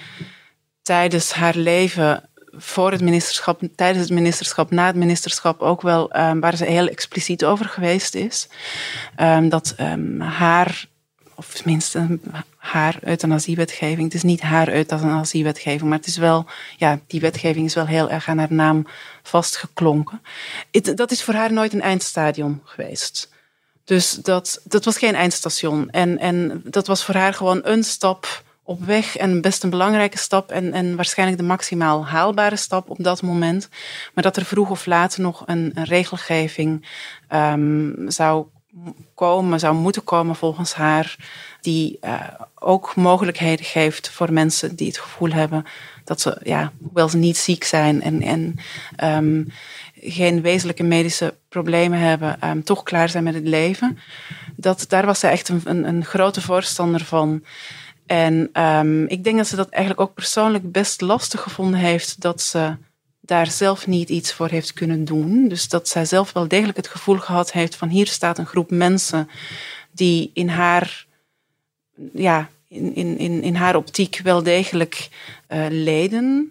tijdens 0.82 1.32
haar 1.32 1.56
leven 1.56 2.28
voor 2.56 2.90
het 2.90 3.00
ministerschap, 3.00 3.60
tijdens 3.76 4.04
het 4.04 4.14
ministerschap, 4.14 4.70
na 4.70 4.86
het 4.86 4.96
ministerschap 4.96 5.60
ook 5.60 5.82
wel, 5.82 6.16
um, 6.16 6.40
waar 6.40 6.56
ze 6.56 6.64
heel 6.64 6.88
expliciet 6.88 7.44
over 7.44 7.64
geweest 7.66 8.14
is. 8.14 8.48
Um, 9.20 9.48
dat 9.48 9.74
um, 9.80 10.20
haar, 10.20 10.86
of 11.34 11.54
tenminste 11.54 12.18
haar 12.56 12.98
euthanasiewetgeving, 13.02 14.02
het 14.02 14.14
is 14.14 14.22
niet 14.22 14.40
haar 14.40 14.68
euthanasiewetgeving, 14.68 15.88
maar 15.88 15.98
het 15.98 16.06
is 16.06 16.16
wel, 16.16 16.46
ja, 16.76 17.00
die 17.06 17.20
wetgeving 17.20 17.66
is 17.66 17.74
wel 17.74 17.86
heel 17.86 18.10
erg 18.10 18.28
aan 18.28 18.38
haar 18.38 18.52
naam 18.52 18.86
vastgeklonken. 19.22 20.22
Dat 20.94 21.10
is 21.10 21.22
voor 21.22 21.34
haar 21.34 21.52
nooit 21.52 21.72
een 21.72 21.82
eindstadion 21.82 22.60
geweest. 22.64 23.32
Dus 23.84 24.10
dat, 24.12 24.60
dat 24.64 24.84
was 24.84 24.98
geen 24.98 25.14
eindstation. 25.14 25.90
En, 25.90 26.18
en 26.18 26.62
dat 26.64 26.86
was 26.86 27.04
voor 27.04 27.14
haar 27.14 27.34
gewoon 27.34 27.60
een 27.62 27.84
stap 27.84 28.42
op 28.64 28.84
weg 28.84 29.16
en 29.16 29.40
best 29.40 29.62
een 29.62 29.70
belangrijke 29.70 30.18
stap 30.18 30.50
en, 30.50 30.72
en 30.72 30.96
waarschijnlijk 30.96 31.38
de 31.38 31.46
maximaal 31.46 32.06
haalbare 32.06 32.56
stap 32.56 32.90
op 32.90 32.96
dat 33.00 33.22
moment. 33.22 33.68
Maar 34.14 34.24
dat 34.24 34.36
er 34.36 34.44
vroeg 34.44 34.70
of 34.70 34.86
laat 34.86 35.18
nog 35.18 35.42
een, 35.46 35.70
een 35.74 35.84
regelgeving 35.84 36.88
um, 37.28 37.94
zou 38.10 38.46
komen, 39.14 39.58
zou 39.60 39.74
moeten 39.74 40.04
komen 40.04 40.36
volgens 40.36 40.74
haar, 40.74 41.16
die 41.60 41.98
uh, 42.04 42.20
ook 42.54 42.96
mogelijkheden 42.96 43.64
geeft 43.64 44.10
voor 44.10 44.32
mensen 44.32 44.76
die 44.76 44.86
het 44.86 44.98
gevoel 44.98 45.30
hebben 45.30 45.64
dat 46.04 46.20
ze, 46.20 46.38
ja, 46.42 46.72
hoewel 46.82 47.08
ze 47.08 47.16
niet 47.16 47.36
ziek 47.36 47.64
zijn 47.64 48.02
en, 48.02 48.22
en 48.22 48.56
um, 49.16 49.48
geen 50.00 50.42
wezenlijke 50.42 50.82
medische 50.82 51.34
problemen 51.48 51.98
hebben, 51.98 52.48
um, 52.48 52.64
toch 52.64 52.82
klaar 52.82 53.08
zijn 53.08 53.24
met 53.24 53.34
het 53.34 53.46
leven. 53.46 53.98
Dat, 54.56 54.84
daar 54.88 55.06
was 55.06 55.18
zij 55.18 55.30
echt 55.30 55.48
een, 55.48 55.60
een, 55.64 55.88
een 55.88 56.04
grote 56.04 56.40
voorstander 56.40 57.04
van. 57.04 57.44
En 58.06 58.62
um, 58.62 59.06
ik 59.06 59.24
denk 59.24 59.36
dat 59.36 59.46
ze 59.46 59.56
dat 59.56 59.68
eigenlijk 59.68 60.08
ook 60.08 60.14
persoonlijk 60.14 60.72
best 60.72 61.00
lastig 61.00 61.40
gevonden 61.40 61.80
heeft 61.80 62.20
dat 62.20 62.40
ze 62.40 62.76
daar 63.20 63.46
zelf 63.46 63.86
niet 63.86 64.08
iets 64.08 64.32
voor 64.32 64.48
heeft 64.48 64.72
kunnen 64.72 65.04
doen. 65.04 65.48
Dus 65.48 65.68
dat 65.68 65.88
zij 65.88 66.04
zelf 66.04 66.32
wel 66.32 66.48
degelijk 66.48 66.76
het 66.76 66.88
gevoel 66.88 67.16
gehad 67.16 67.52
heeft 67.52 67.76
van 67.76 67.88
hier 67.88 68.06
staat 68.06 68.38
een 68.38 68.46
groep 68.46 68.70
mensen 68.70 69.28
die 69.92 70.30
in 70.34 70.48
haar, 70.48 71.06
ja, 72.12 72.48
in, 72.68 72.94
in, 72.94 73.18
in, 73.18 73.42
in 73.42 73.54
haar 73.54 73.76
optiek 73.76 74.20
wel 74.22 74.42
degelijk 74.42 75.08
uh, 75.48 75.66
leden. 75.68 76.48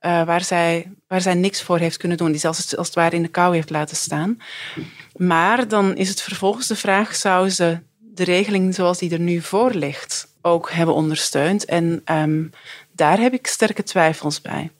Uh, 0.00 0.24
waar, 0.24 0.44
zij, 0.44 0.90
waar 1.08 1.20
zij 1.20 1.34
niks 1.34 1.62
voor 1.62 1.78
heeft 1.78 1.96
kunnen 1.96 2.16
doen, 2.16 2.30
die 2.30 2.40
zelfs 2.40 2.76
als 2.76 2.86
het 2.86 2.96
ware 2.96 3.16
in 3.16 3.22
de 3.22 3.28
kou 3.28 3.54
heeft 3.54 3.70
laten 3.70 3.96
staan. 3.96 4.38
Maar 5.16 5.68
dan 5.68 5.96
is 5.96 6.08
het 6.08 6.22
vervolgens 6.22 6.66
de 6.66 6.76
vraag: 6.76 7.14
zou 7.14 7.48
ze 7.48 7.78
de 7.98 8.24
regeling 8.24 8.74
zoals 8.74 8.98
die 8.98 9.12
er 9.12 9.20
nu 9.20 9.40
voor 9.40 9.70
ligt 9.70 10.31
ook 10.42 10.70
hebben 10.70 10.94
ondersteund. 10.94 11.64
En 11.64 12.02
um, 12.04 12.50
daar 12.92 13.18
heb 13.18 13.32
ik 13.32 13.46
sterke 13.46 13.82
twijfels 13.82 14.40
bij. 14.40 14.70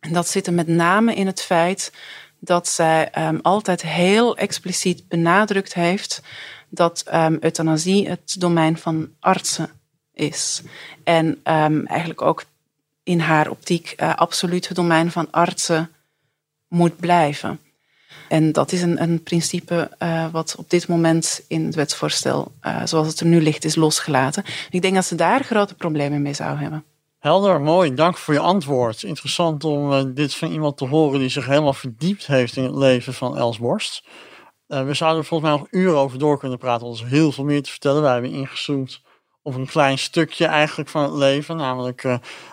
En 0.00 0.12
dat 0.12 0.28
zit 0.28 0.46
er 0.46 0.52
met 0.52 0.66
name 0.66 1.14
in 1.14 1.26
het 1.26 1.42
feit 1.42 1.92
dat 2.38 2.68
zij 2.68 3.10
um, 3.18 3.38
altijd 3.42 3.82
heel 3.82 4.36
expliciet 4.36 5.08
benadrukt 5.08 5.74
heeft 5.74 6.22
dat 6.68 7.04
um, 7.14 7.36
euthanasie 7.40 8.08
het 8.08 8.40
domein 8.40 8.78
van 8.78 9.10
artsen 9.20 9.70
is. 10.12 10.62
En 11.04 11.40
eigenlijk 11.84 12.22
ook 12.22 12.44
in 13.02 13.20
haar 13.20 13.50
optiek 13.50 13.94
uh, 13.96 14.14
absoluut 14.14 14.68
het 14.68 14.76
domein 14.76 15.10
van 15.10 15.30
artsen 15.30 15.90
moet 16.68 16.96
blijven. 16.96 17.60
En 18.32 18.52
dat 18.52 18.72
is 18.72 18.82
een, 18.82 19.02
een 19.02 19.22
principe 19.22 19.90
uh, 19.98 20.26
wat 20.30 20.54
op 20.58 20.70
dit 20.70 20.88
moment 20.88 21.44
in 21.48 21.64
het 21.64 21.74
wetsvoorstel, 21.74 22.52
uh, 22.62 22.82
zoals 22.84 23.06
het 23.06 23.20
er 23.20 23.26
nu 23.26 23.42
ligt, 23.42 23.64
is 23.64 23.74
losgelaten. 23.74 24.44
Ik 24.70 24.82
denk 24.82 24.94
dat 24.94 25.04
ze 25.04 25.14
daar 25.14 25.44
grote 25.44 25.74
problemen 25.74 26.22
mee 26.22 26.34
zou 26.34 26.58
hebben. 26.58 26.84
Helder, 27.18 27.60
mooi. 27.60 27.94
Dank 27.94 28.16
voor 28.16 28.34
je 28.34 28.40
antwoord. 28.40 29.02
Interessant 29.02 29.64
om 29.64 29.92
uh, 29.92 30.02
dit 30.14 30.34
van 30.34 30.50
iemand 30.50 30.76
te 30.76 30.86
horen 30.86 31.18
die 31.18 31.28
zich 31.28 31.46
helemaal 31.46 31.72
verdiept 31.72 32.26
heeft 32.26 32.56
in 32.56 32.64
het 32.64 32.74
leven 32.74 33.14
van 33.14 33.36
Els 33.36 33.58
Borst. 33.58 34.04
we 34.66 34.94
zouden 34.94 35.20
er 35.20 35.28
volgens 35.28 35.50
mij 35.50 35.58
nog 35.58 35.68
uren 35.70 35.98
over 35.98 36.18
door 36.18 36.38
kunnen 36.38 36.58
praten, 36.58 36.86
er 36.86 37.06
heel 37.06 37.32
veel 37.32 37.44
meer 37.44 37.62
te 37.62 37.70
vertellen. 37.70 38.02
Wij 38.02 38.12
hebben 38.12 38.30
ingezoomd 38.30 39.02
op 39.42 39.54
een 39.54 39.66
klein 39.66 39.98
stukje 39.98 40.46
eigenlijk 40.46 40.90
van 40.90 41.02
het 41.02 41.12
leven, 41.12 41.56
namelijk 41.56 42.02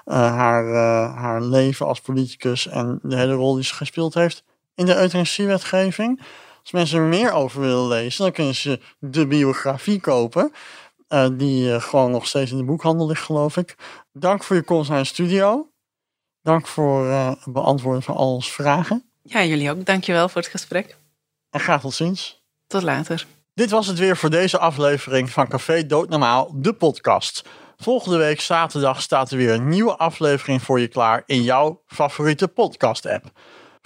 haar, 0.06 0.74
haar 1.16 1.42
leven 1.42 1.86
als 1.86 2.02
politicus 2.02 2.68
en 2.68 3.00
de 3.04 3.16
hele 3.16 3.34
rol 3.34 3.56
die 3.56 3.64
ze 3.64 3.74
gespeeld 3.74 4.14
heeft 4.14 4.44
in 4.80 4.86
de 4.86 4.96
euthanasiewetgeving. 4.96 6.22
Als 6.62 6.72
mensen 6.72 7.00
er 7.00 7.06
meer 7.06 7.32
over 7.32 7.62
willen 7.62 7.88
lezen, 7.88 8.24
dan 8.24 8.32
kunnen 8.32 8.56
ze 8.56 8.80
de 9.00 9.28
biografie 9.28 10.00
kopen. 10.00 10.52
Uh, 11.10 11.28
die 11.32 11.68
uh, 11.68 11.82
gewoon 11.82 12.12
nog 12.12 12.28
steeds 12.28 12.52
in 12.52 12.58
de 12.58 12.64
boekhandel 12.64 13.08
ligt, 13.08 13.24
geloof 13.24 13.58
ik. 13.58 13.76
Dank 14.14 14.44
voor 14.44 14.56
je 14.56 14.62
komst 14.62 14.90
naar 14.90 15.00
de 15.00 15.06
studio. 15.06 15.70
Dank 16.42 16.68
voor 16.68 17.06
uh, 17.06 17.28
het 17.28 17.54
beantwoorden 17.54 18.04
van 18.04 18.16
al 18.16 18.34
onze 18.34 18.52
vragen. 18.52 19.10
Ja, 19.24 19.44
jullie 19.44 19.72
ook. 19.72 19.86
Dankjewel 19.86 20.30
voor 20.30 20.42
het 20.42 20.50
gesprek. 20.50 20.98
En 21.50 21.60
graag 21.60 21.82
tot 21.82 21.94
ziens. 21.94 22.44
Tot 22.68 22.84
later. 22.84 23.26
Dit 23.54 23.70
was 23.70 23.88
het 23.88 24.00
weer 24.00 24.18
voor 24.18 24.30
deze 24.30 24.58
aflevering 24.58 25.30
van 25.30 25.48
Café 25.48 25.86
Doodnormaal, 25.86 26.52
de 26.56 26.74
podcast. 26.74 27.44
Volgende 27.78 28.18
week 28.18 28.42
zaterdag 28.42 29.02
staat 29.02 29.32
er 29.32 29.38
weer 29.38 29.54
een 29.54 29.70
nieuwe 29.70 29.98
aflevering 29.98 30.62
voor 30.62 30.80
je 30.80 30.88
klaar 30.88 31.24
in 31.26 31.44
jouw 31.44 31.82
favoriete 31.86 32.48
podcast-app. 32.48 33.32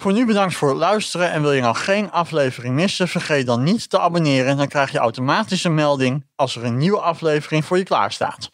Voor 0.04 0.12
nu 0.12 0.26
bedankt 0.26 0.54
voor 0.54 0.68
het 0.68 0.78
luisteren 0.78 1.30
en 1.30 1.42
wil 1.42 1.52
je 1.52 1.60
nou 1.60 1.76
geen 1.76 2.10
aflevering 2.10 2.74
missen, 2.74 3.08
vergeet 3.08 3.46
dan 3.46 3.62
niet 3.62 3.90
te 3.90 3.98
abonneren. 3.98 4.56
Dan 4.56 4.68
krijg 4.68 4.92
je 4.92 4.98
automatisch 4.98 5.64
een 5.64 5.74
melding 5.74 6.26
als 6.36 6.56
er 6.56 6.64
een 6.64 6.76
nieuwe 6.76 7.00
aflevering 7.00 7.64
voor 7.64 7.78
je 7.78 7.84
klaar 7.84 8.12
staat. 8.12 8.50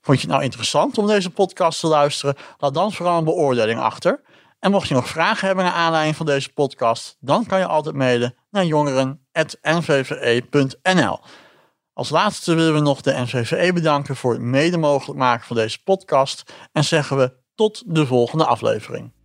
Vond 0.00 0.20
je 0.20 0.26
het 0.26 0.32
nou 0.32 0.42
interessant 0.42 0.98
om 0.98 1.06
deze 1.06 1.30
podcast 1.30 1.80
te 1.80 1.86
luisteren? 1.86 2.34
Laat 2.58 2.74
dan 2.74 2.92
vooral 2.92 3.18
een 3.18 3.24
beoordeling 3.24 3.80
achter. 3.80 4.20
En 4.58 4.70
mocht 4.70 4.88
je 4.88 4.94
nog 4.94 5.08
vragen 5.08 5.46
hebben 5.46 5.64
naar 5.64 5.74
aanleiding 5.74 6.16
van 6.16 6.26
deze 6.26 6.52
podcast, 6.52 7.16
dan 7.20 7.46
kan 7.46 7.58
je 7.58 7.66
altijd 7.66 7.94
mailen 7.94 8.34
naar 8.50 8.64
jongeren.nvve.nl. 8.64 11.20
Als 11.92 12.10
laatste 12.10 12.54
willen 12.54 12.74
we 12.74 12.80
nog 12.80 13.00
de 13.00 13.20
NVVE 13.20 13.72
bedanken 13.72 14.16
voor 14.16 14.32
het 14.32 14.42
mede 14.42 14.78
mogelijk 14.78 15.18
maken 15.18 15.46
van 15.46 15.56
deze 15.56 15.82
podcast 15.82 16.52
en 16.72 16.84
zeggen 16.84 17.16
we 17.16 17.32
tot 17.54 17.82
de 17.86 18.06
volgende 18.06 18.46
aflevering. 18.46 19.15